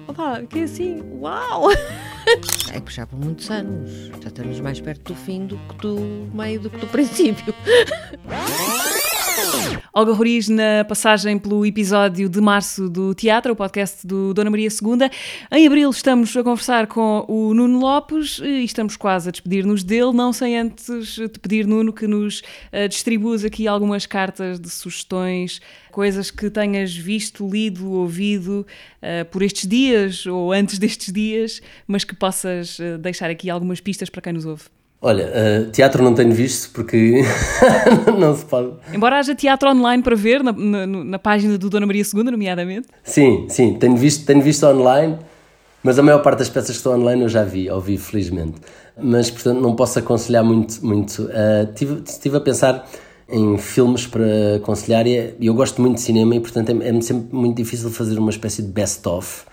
[0.09, 1.71] Opa, que é assim, uau!
[2.73, 4.11] É que já por muitos anos.
[4.21, 7.55] Já estamos mais perto do fim do que do meio do que do princípio.
[9.93, 14.69] Olga Roriz na passagem pelo episódio de março do Teatro, o podcast do Dona Maria
[14.69, 15.11] II.
[15.51, 20.13] Em abril estamos a conversar com o Nuno Lopes e estamos quase a despedir-nos dele,
[20.13, 25.61] não sem antes te pedir, Nuno, que nos uh, distribuas aqui algumas cartas de sugestões,
[25.91, 28.67] coisas que tenhas visto, lido, ouvido
[29.03, 34.11] uh, por estes dias ou antes destes dias, mas que possas deixar aqui algumas pistas
[34.11, 34.76] para quem nos ouve.
[35.01, 37.23] Olha, uh, teatro não tenho visto porque
[38.19, 38.73] não se pode.
[38.93, 42.89] Embora haja teatro online para ver, na, na, na, página do Dona Maria II, nomeadamente.
[43.05, 45.19] Sim, sim, tenho visto, tenho visto online,
[45.83, 48.55] mas a maior parte das peças que estão online eu já vi, ao vivo, felizmente.
[48.99, 50.85] Mas, portanto, não posso aconselhar muito.
[50.85, 51.25] muito.
[51.25, 52.89] Uh, tive, estive a pensar
[53.29, 57.37] em filmes para aconselhar e eu gosto muito de cinema e, portanto, é, é sempre
[57.37, 59.45] muito difícil fazer uma espécie de best-of.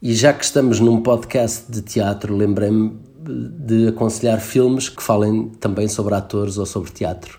[0.00, 5.88] E já que estamos num podcast de teatro, lembrei-me de aconselhar filmes que falem também
[5.88, 7.38] sobre atores ou sobre teatro.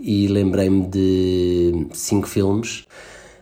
[0.00, 2.86] E lembrei-me de cinco filmes.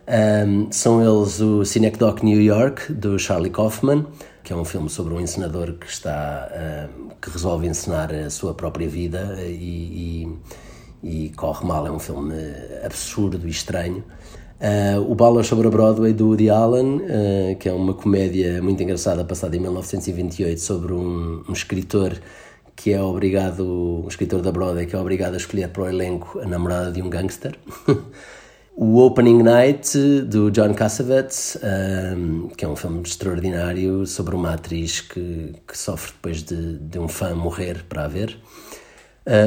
[0.07, 4.07] Um, são eles o Cinecdoc New York, do Charlie Kaufman,
[4.43, 6.49] que é um filme sobre um encenador que está
[6.97, 10.31] um, que resolve encenar a sua própria vida e,
[11.03, 11.85] e, e corre mal.
[11.85, 12.33] É um filme
[12.83, 14.03] absurdo e estranho.
[14.59, 18.81] Uh, o Balas sobre a Broadway do Woody Allen, uh, que é uma comédia muito
[18.81, 22.19] engraçada passada em 1928 sobre um, um, escritor
[22.75, 26.39] que é obrigado, um escritor da Broadway que é obrigado a escolher para o elenco
[26.39, 27.55] a namorada de um gangster.
[28.75, 31.55] o Opening Night do John Cassavetes,
[32.17, 36.97] um, que é um filme extraordinário sobre uma atriz que, que sofre depois de, de
[36.97, 38.35] um fã morrer para a ver.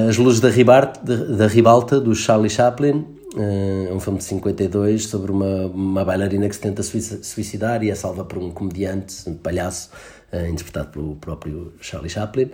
[0.09, 5.07] As Luzes da, Ribart, da Ribalta do Charlie Chaplin, eh, é um filme de 52
[5.07, 9.35] sobre uma, uma bailarina que se tenta suicidar e é salva por um comediante, um
[9.35, 9.91] palhaço,
[10.33, 12.51] uh, interpretado pelo próprio Charlie Chaplin.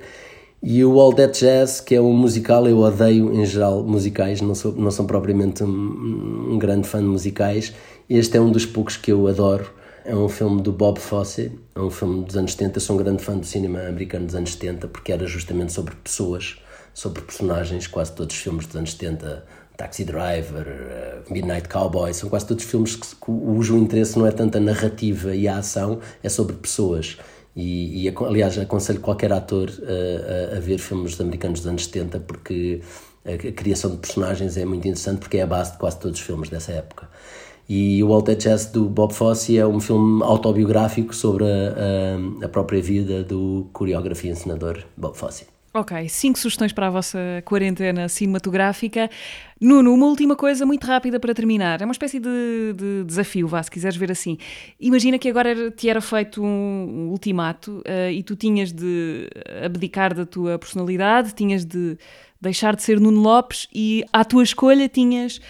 [0.62, 4.54] E o All That Jazz, que é um musical, eu odeio em geral musicais, não
[4.54, 7.72] sou, não sou propriamente um, um grande fã de musicais.
[8.08, 9.70] Este é um dos poucos que eu adoro.
[10.04, 12.76] É um filme do Bob Fosse, é um filme dos anos 70.
[12.76, 15.94] Eu sou um grande fã do cinema americano dos anos 70 porque era justamente sobre
[15.96, 16.56] pessoas,
[16.94, 17.86] sobre personagens.
[17.86, 19.44] Quase todos os filmes dos anos 70
[19.76, 24.58] Taxi Driver, uh, Midnight Cowboy, são quase todos filmes que, cujo interesse não é tanto
[24.58, 27.18] a narrativa e a ação, é sobre pessoas.
[27.54, 32.20] E, e aliás, aconselho qualquer ator uh, a, a, ver filmes americanos dos anos 70
[32.20, 32.82] porque
[33.24, 36.20] a, a, criação de personagens é muito interessante porque é a base de quase todos
[36.20, 37.08] os filmes dessa época.
[37.68, 42.80] E o Walter Chess do Bob Fosse é um filme autobiográfico sobre a, a própria
[42.80, 45.55] vida do coreógrafo e encenador Bob Fosse.
[45.78, 49.10] Ok, cinco sugestões para a vossa quarentena cinematográfica.
[49.60, 51.82] Nuno, uma última coisa muito rápida para terminar.
[51.82, 54.38] É uma espécie de, de desafio, vá, se quiseres ver assim.
[54.80, 59.28] Imagina que agora te era feito um, ultimato uh, e tu tinhas de
[59.62, 61.98] abdicar da tua personalidade, tinhas de
[62.40, 65.42] deixar de ser Nuno Lopes e à tua escolha tinhas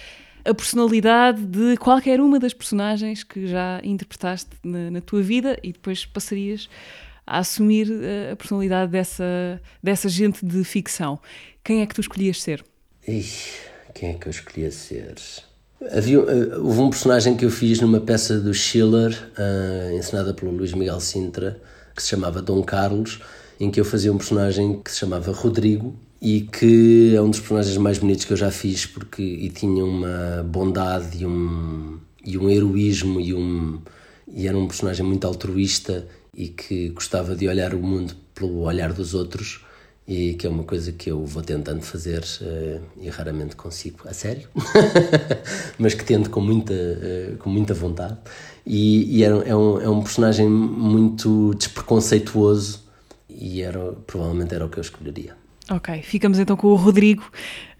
[0.43, 5.71] a personalidade de qualquer uma das personagens que já interpretaste na, na tua vida e
[5.71, 6.67] depois passarias
[7.27, 11.19] a assumir eh, a personalidade dessa, dessa gente de ficção.
[11.63, 12.63] Quem é que tu escolhias ser?
[13.93, 15.15] Quem é que eu escolhia ser?
[15.91, 20.51] Havia, uh, houve um personagem que eu fiz numa peça do Schiller, uh, encenada pelo
[20.51, 21.61] Luís Miguel Sintra,
[21.95, 23.19] que se chamava Dom Carlos,
[23.59, 27.39] em que eu fazia um personagem que se chamava Rodrigo e que é um dos
[27.39, 32.37] personagens mais bonitos que eu já fiz porque e tinha uma bondade e um, e
[32.37, 33.79] um heroísmo e um
[34.27, 36.07] e era um personagem muito altruísta
[36.37, 39.65] e que gostava de olhar o mundo pelo olhar dos outros
[40.07, 44.13] e que é uma coisa que eu vou tentando fazer uh, e raramente consigo, a
[44.13, 44.47] sério,
[45.77, 48.17] mas que tento com muita, uh, com muita vontade.
[48.65, 52.83] E, e é, é, um, é um personagem muito despreconceituoso
[53.27, 55.35] e era, provavelmente era o que eu escolheria.
[55.69, 57.29] Ok, ficamos então com o Rodrigo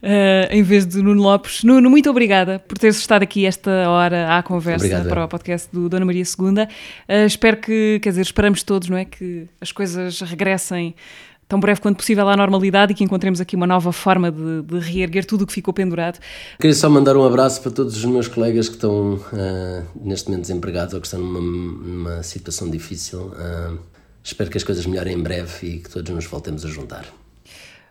[0.02, 1.64] uh, em vez de Nuno Lopes.
[1.64, 5.70] Nuno, muito obrigada por teres estado aqui esta hora à conversa Obrigado, para o podcast
[5.72, 6.64] do Dona Maria II.
[6.64, 9.06] Uh, espero que, quer dizer, esperamos todos, não é?
[9.06, 10.96] Que as coisas regressem
[11.48, 14.80] tão breve quanto possível à normalidade e que encontremos aqui uma nova forma de, de
[14.80, 16.20] reerguer tudo o que ficou pendurado.
[16.60, 20.42] Queria só mandar um abraço para todos os meus colegas que estão uh, neste momento
[20.42, 23.28] desempregados ou que estão numa, numa situação difícil.
[23.28, 23.78] Uh,
[24.24, 27.06] espero que as coisas melhorem em breve e que todos nos voltemos a juntar.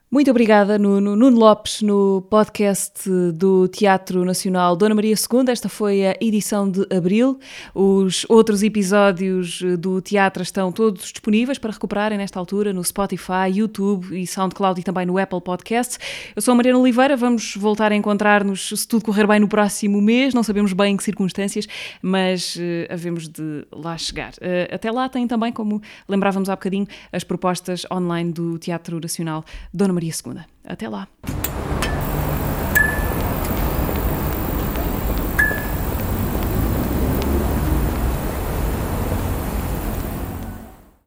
[0.08, 1.16] Muito obrigada, Nuno.
[1.16, 5.50] Nuno Lopes, no podcast do Teatro Nacional Dona Maria II.
[5.50, 7.40] Esta foi a edição de abril.
[7.74, 14.16] Os outros episódios do teatro estão todos disponíveis para recuperarem nesta altura no Spotify, YouTube
[14.16, 15.98] e SoundCloud e também no Apple Podcasts.
[16.36, 17.16] Eu sou a Mariana Oliveira.
[17.16, 20.32] Vamos voltar a encontrar-nos, se tudo correr bem, no próximo mês.
[20.32, 21.66] Não sabemos bem em que circunstâncias,
[22.00, 24.34] mas uh, havemos de lá chegar.
[24.34, 29.44] Uh, até lá tem também, como lembrávamos há bocadinho, as propostas online do Teatro Nacional
[29.74, 30.44] Dona Maria II.
[30.64, 31.08] Até lá!